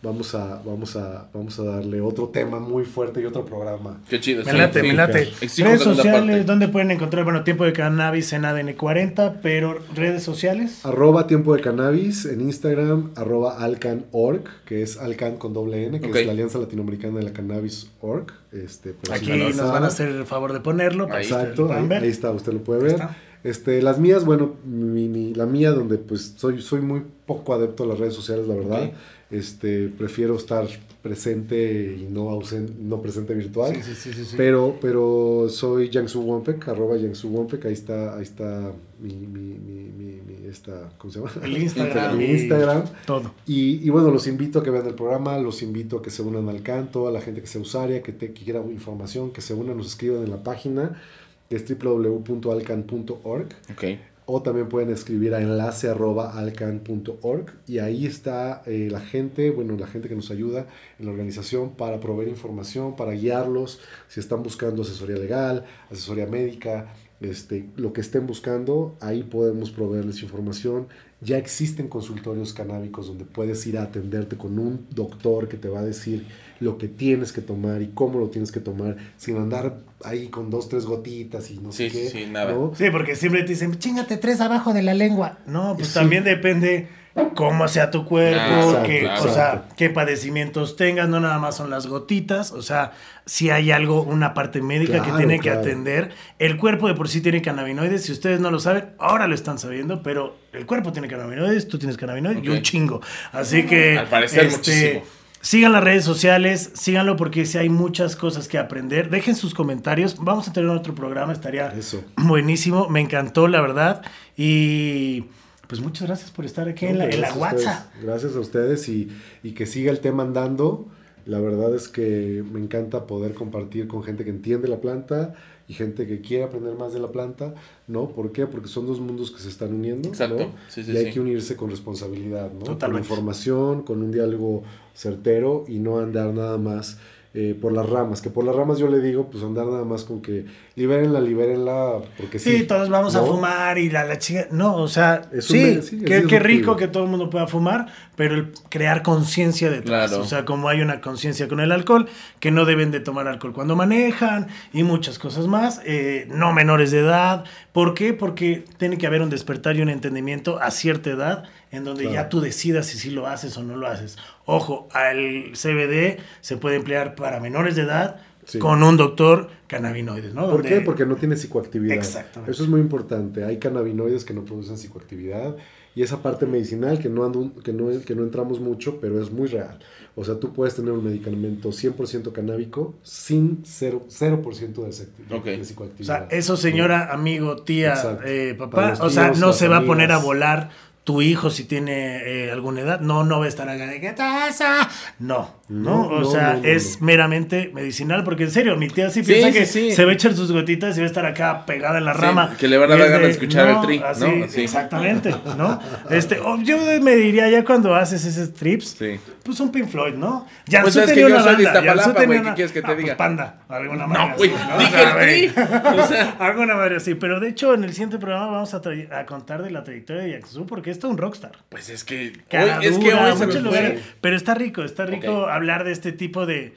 [0.01, 3.99] vamos a, vamos a, vamos a darle otro tema muy fuerte y otro programa.
[4.09, 4.43] Qué chido.
[4.45, 5.31] Me late, me late.
[5.39, 7.23] Redes sociales, ¿dónde pueden encontrar?
[7.23, 10.85] Bueno, Tiempo de Cannabis en ADN 40, pero redes sociales.
[10.85, 16.09] Arroba Tiempo de Cannabis en Instagram, arroba Alcan.org, que es Alcan con doble N, que
[16.09, 18.27] es la Alianza Latinoamericana de la Cannabis Org.
[18.51, 21.07] Este, Aquí nos van a hacer el favor de ponerlo.
[21.11, 23.01] Ahí, Exacto, ahí, está, usted lo puede ver.
[23.43, 27.87] Este, las mías, bueno, mi, la mía donde pues soy, soy muy poco adepto a
[27.87, 28.91] las redes sociales, la verdad.
[29.29, 30.67] Este, prefiero estar
[31.01, 33.75] presente y no ausente, no presente virtual.
[33.83, 38.73] Sí, sí, sí, pero, pero soy Yangsu Wompek, arroba Yangsu Wompek, ahí está, ahí está
[38.99, 41.31] mi, mi, mi, mi, esta, ¿cómo se llama?
[41.43, 42.17] El Instagram.
[42.17, 42.83] mi Instagram.
[43.05, 43.33] Todo.
[43.45, 46.21] Y, y, bueno, los invito a que vean el programa, los invito a que se
[46.21, 49.41] unan al canto, a la gente que sea usuaria, que, te, que quiera información, que
[49.41, 51.01] se unan, nos escriban en la página,
[51.49, 53.47] que es www.alcan.org.
[53.73, 59.51] Okay o también pueden escribir a enlace arroba alcan.org y ahí está eh, la gente,
[59.51, 60.67] bueno, la gente que nos ayuda
[60.99, 63.79] en la organización para proveer información, para guiarlos,
[64.09, 70.21] si están buscando asesoría legal, asesoría médica, este, lo que estén buscando, ahí podemos proveerles
[70.21, 70.87] información.
[71.19, 75.79] Ya existen consultorios canábicos donde puedes ir a atenderte con un doctor que te va
[75.79, 76.27] a decir
[76.59, 80.51] lo que tienes que tomar y cómo lo tienes que tomar, sin andar ahí con
[80.51, 82.09] dos, tres gotitas y no sé qué.
[82.09, 82.55] Sí, nada.
[82.75, 85.39] Sí, porque siempre te dicen, chingate tres abajo de la lengua.
[85.47, 86.87] No, pues también depende
[87.35, 91.69] cómo sea tu cuerpo, ah, qué, o sea, qué padecimientos tengas, no nada más son
[91.69, 92.93] las gotitas, o sea,
[93.25, 96.11] si hay algo, una parte médica que tiene que atender.
[96.39, 99.59] El cuerpo de por sí tiene cannabinoides, si ustedes no lo saben, ahora lo están
[99.59, 103.01] sabiendo, pero el cuerpo tiene cannabinoides, tú tienes cannabinoides y un chingo.
[103.31, 103.97] Así que...
[103.97, 108.57] Al parecer este, muchísimo Sigan las redes sociales, síganlo porque si hay muchas cosas que
[108.57, 109.09] aprender.
[109.09, 110.17] Dejen sus comentarios.
[110.19, 112.03] Vamos a tener otro programa, estaría Eso.
[112.17, 112.89] buenísimo.
[112.89, 114.01] Me encantó, la verdad.
[114.35, 115.25] Y
[115.67, 117.65] pues muchas gracias por estar aquí en la, en la Gracias a ustedes.
[117.65, 118.03] WhatsApp.
[118.03, 119.09] Gracias a ustedes y,
[119.43, 120.87] y que siga el tema andando.
[121.25, 125.35] La verdad es que me encanta poder compartir con gente que entiende la planta
[125.67, 127.53] y gente que quiere aprender más de la planta,
[127.87, 128.07] ¿no?
[128.07, 128.47] ¿Por qué?
[128.47, 130.39] Porque son dos mundos que se están uniendo, Exacto.
[130.39, 130.51] ¿no?
[130.69, 131.11] Sí, sí, y hay sí.
[131.11, 132.59] que unirse con responsabilidad, ¿no?
[132.59, 133.05] Totalmente.
[133.09, 134.63] Con información, con un diálogo
[134.93, 136.99] certero y no andar nada más
[137.33, 138.21] eh, por las ramas.
[138.21, 140.45] Que por las ramas yo le digo, pues andar nada más con que
[140.77, 142.59] libérenla, libérenla, porque sí.
[142.59, 144.47] Sí, todos vamos a fumar y la, la chica.
[144.51, 147.47] No, o sea, Es un sí, sí, qué, qué rico que todo el mundo pueda
[147.47, 150.11] fumar, pero el crear conciencia detrás.
[150.11, 150.23] Claro.
[150.23, 152.07] O sea, como hay una conciencia con el alcohol,
[152.39, 156.91] que no deben de tomar alcohol cuando manejan y muchas cosas más, eh, no menores
[156.91, 157.43] de edad.
[157.73, 158.13] ¿Por qué?
[158.13, 162.13] Porque tiene que haber un despertar y un entendimiento a cierta edad en donde Claro.
[162.15, 164.15] ya tú decidas si sí lo haces o no lo haces.
[164.45, 168.21] Ojo, el CBD se puede emplear para menores de edad.
[168.47, 168.59] Sí.
[168.59, 170.43] Con un doctor cannabinoides, ¿no?
[170.45, 170.81] ¿Por Donde- qué?
[170.81, 171.95] Porque no tiene psicoactividad.
[171.97, 172.51] Exactamente.
[172.51, 173.43] Eso es muy importante.
[173.43, 175.57] Hay cannabinoides que no producen psicoactividad
[175.95, 179.31] y esa parte medicinal que no, ando- que no, que no entramos mucho, pero es
[179.31, 179.79] muy real.
[180.15, 184.41] O sea, tú puedes tener un medicamento 100% canábico sin 0%, 0
[184.83, 185.47] de, sec- de Ok.
[185.59, 186.29] O psicoactividad.
[186.29, 190.17] sea, eso señora, amigo, tía, eh, papá, o sea, no se va a poner a
[190.19, 190.69] volar
[191.03, 192.17] tu hijo si tiene
[192.47, 192.99] eh, alguna edad.
[193.01, 194.89] No, no va a estar acá de ¿qué pasa?
[195.19, 199.09] No, no, No, o sea, no, no, es meramente medicinal, porque en serio, mi tía
[199.09, 199.91] sí Sí, piensa sí, que sí.
[199.91, 202.55] se va a echar sus gotitas y va a estar acá pegada en la rama.
[202.57, 204.45] que le van a dar ganas de escuchar el tri, así, ¿no?
[204.45, 205.79] Exactamente, ¿no?
[206.09, 208.97] Este, yo me diría ya cuando haces esos trips,
[209.43, 210.45] pues un Pink Floyd, ¿no?
[210.65, 212.87] Pues Jansu es que yo una soy de Iztapalapa, güey, ¿qué una- quieres que te
[212.87, 213.17] Ah, pues diga?
[213.17, 214.29] Panda, de alguna manera.
[214.31, 215.53] No, güey, dije
[215.97, 218.81] O sea, Alguna manera sí, pero de hecho en el siguiente programa vamos a,
[219.25, 221.51] contar de la trayectoria de Yaxu porque es todo un rockstar.
[221.69, 225.47] pues es que hoy, es que hoy muchos lugares, pero está rico, está rico.
[225.57, 226.73] Hablar de este tipo de,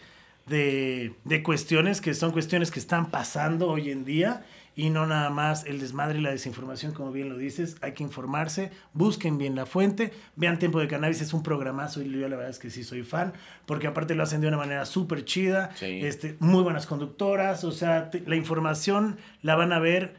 [0.47, 4.45] de, de cuestiones que son cuestiones que están pasando hoy en día
[4.77, 8.03] y no nada más el desmadre y la desinformación, como bien lo dices, hay que
[8.03, 12.37] informarse, busquen bien la fuente, vean Tiempo de Cannabis, es un programazo y yo la
[12.37, 13.33] verdad es que sí soy fan,
[13.67, 16.01] porque aparte lo hacen de una manera súper chida, Sí.
[16.03, 20.15] este, muy buenas conductoras, o sea, te- la información la van a ver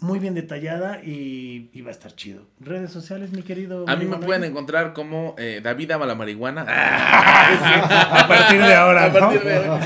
[0.00, 2.42] muy bien detallada y, y va a estar chido.
[2.60, 3.84] Redes sociales, mi querido.
[3.88, 4.26] A mí me Manuel?
[4.26, 6.62] pueden encontrar como eh, David ama la marihuana.
[6.68, 9.50] A partir de ahora, A partir ¿no?
[9.50, 9.78] de hoy.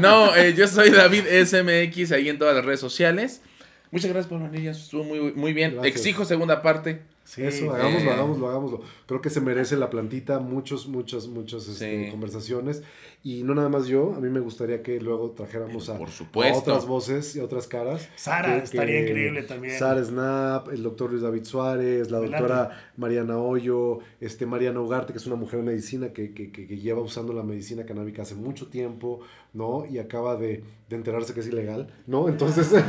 [0.00, 3.42] No, eh, yo soy David SMX ahí en todas las redes sociales.
[3.90, 5.74] Muchas gracias por venir, ya estuvo muy, muy bien.
[5.74, 5.96] Gracias.
[5.96, 7.02] Exijo segunda parte.
[7.24, 8.12] Sí, Eso, hagámoslo, eh.
[8.12, 8.80] hagámoslo, hagámoslo.
[9.06, 12.10] Creo que se merece la plantita muchos, muchas, muchas este, Sí.
[12.10, 12.82] conversaciones.
[13.22, 16.54] Y no nada más yo, a mí me gustaría que luego trajéramos a, Por supuesto.
[16.58, 18.06] a otras voces y otras caras.
[18.16, 19.78] Sara, Que- estaría que- increíble también.
[19.78, 25.18] Sara Snap, el doctor Luis David Suárez, la doctora Mariana Hoyo, este, Mariana Ugarte, que
[25.18, 28.34] es una mujer de medicina que, que- que- que lleva usando la medicina canábica hace
[28.34, 29.20] mucho tiempo,
[29.54, 29.86] ¿no?
[29.86, 32.28] Y acaba de, de enterarse que es ilegal, ¿no?
[32.28, 32.68] Entonces...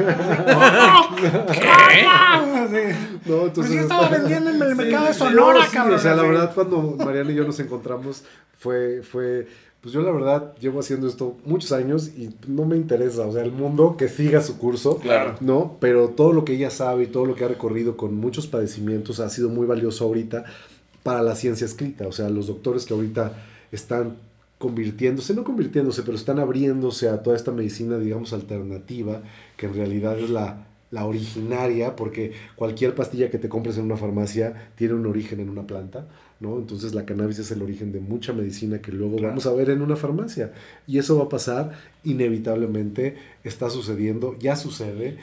[2.36, 2.78] Sí.
[3.26, 5.95] No, Pues entonces yo estaba vendiendo en el Sí, mercado de Sonora, no, sí, cabrón.
[5.95, 8.24] O sea, la verdad, cuando Mariana y yo nos encontramos,
[8.57, 9.47] fue, fue,
[9.82, 13.43] pues yo la verdad llevo haciendo esto muchos años y no me interesa, o sea,
[13.43, 15.36] el mundo que siga su curso, Claro.
[15.41, 15.78] ¿no?
[15.80, 19.20] Pero todo lo que ella sabe y todo lo que ha recorrido con muchos padecimientos
[19.20, 20.43] ha sido muy valioso ahorita
[21.03, 23.34] para la ciencia escrita, o sea, los doctores que ahorita
[23.72, 24.18] están
[24.58, 29.22] convirtiéndose, no convirtiéndose, pero están abriéndose a toda esta medicina, digamos, alternativa,
[29.58, 33.97] que en realidad es la, la originaria, porque cualquier pastilla que te compres en una
[33.97, 36.08] farmacia tiene un origen en una planta,
[36.39, 36.58] ¿no?
[36.58, 39.30] Entonces la cannabis es el origen de mucha medicina que luego Claro.
[39.30, 40.53] vamos a ver en una farmacia.
[40.88, 41.72] Y eso va a pasar
[42.03, 45.18] inevitablemente, está sucediendo, ya sucede,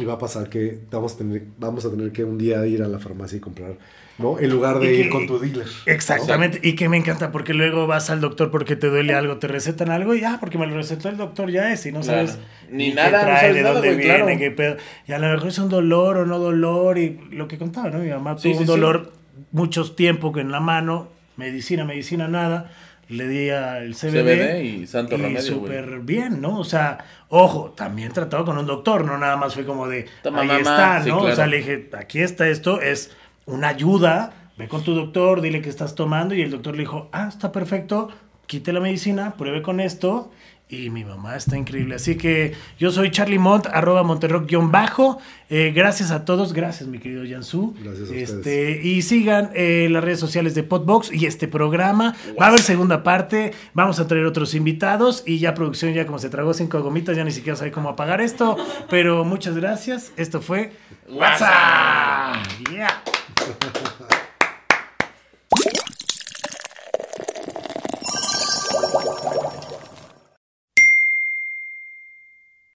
[0.00, 2.82] y va a pasar que vamos a tener, vamos a tener que un día ir
[2.82, 3.74] a la farmacia y comprar,
[4.18, 4.38] ¿no?
[4.38, 5.66] En lugar de que- ir con tu dealer.
[5.66, 5.92] ¿no?
[5.92, 9.48] Exactamente, y que me encanta porque luego vas al doctor porque te duele algo, te
[9.48, 12.26] recetan algo y ya, porque me lo recetó el doctor ya es y no Claro.
[12.28, 12.38] sabes
[12.70, 14.38] Ni qué nada, no trae, sabes de nada, dónde güey, viene, claro.
[14.38, 14.76] qué pedo.
[15.08, 17.98] Y a lo mejor es un dolor o no dolor y lo que contaba, ¿no?
[17.98, 18.70] Mi mamá Sí, tuvo sí, un sí.
[18.72, 19.12] dolor
[19.52, 22.70] muchos tiempo que en la mano, medicina, medicina, nada.
[23.10, 26.58] Le di al CBD, CBD y santo y súper bien, ¿no?
[26.60, 30.42] O sea, ojo, también tratado con un doctor, no nada más fue como de, Toma,
[30.42, 30.60] ahí mamá.
[30.60, 31.18] está, Sí, ¿no?
[31.18, 33.10] O sea, le dije, aquí está esto, es
[33.46, 37.08] una ayuda, ve con tu doctor, dile que estás tomando y el doctor le dijo,
[37.12, 38.10] ah, está perfecto,
[38.46, 40.30] quite la medicina, pruebe con esto
[40.70, 41.96] y mi mamá está increíble.
[41.96, 45.18] Así que yo soy Charlie Mont, arroba Monterrock-bajo.
[45.48, 47.74] Eh, gracias a todos, gracias mi querido Jansu.
[47.82, 48.84] Gracias a este, ustedes.
[48.84, 52.14] Y sigan eh, las redes sociales de Podbox y este programa.
[52.40, 56.20] Va a haber segunda parte, vamos a traer otros invitados y ya producción ya como
[56.20, 58.56] se tragó cinco gomitas, ya ni siquiera sabe cómo apagar esto.
[58.88, 60.72] Pero muchas gracias, esto fue
[61.08, 62.36] WhatsApp.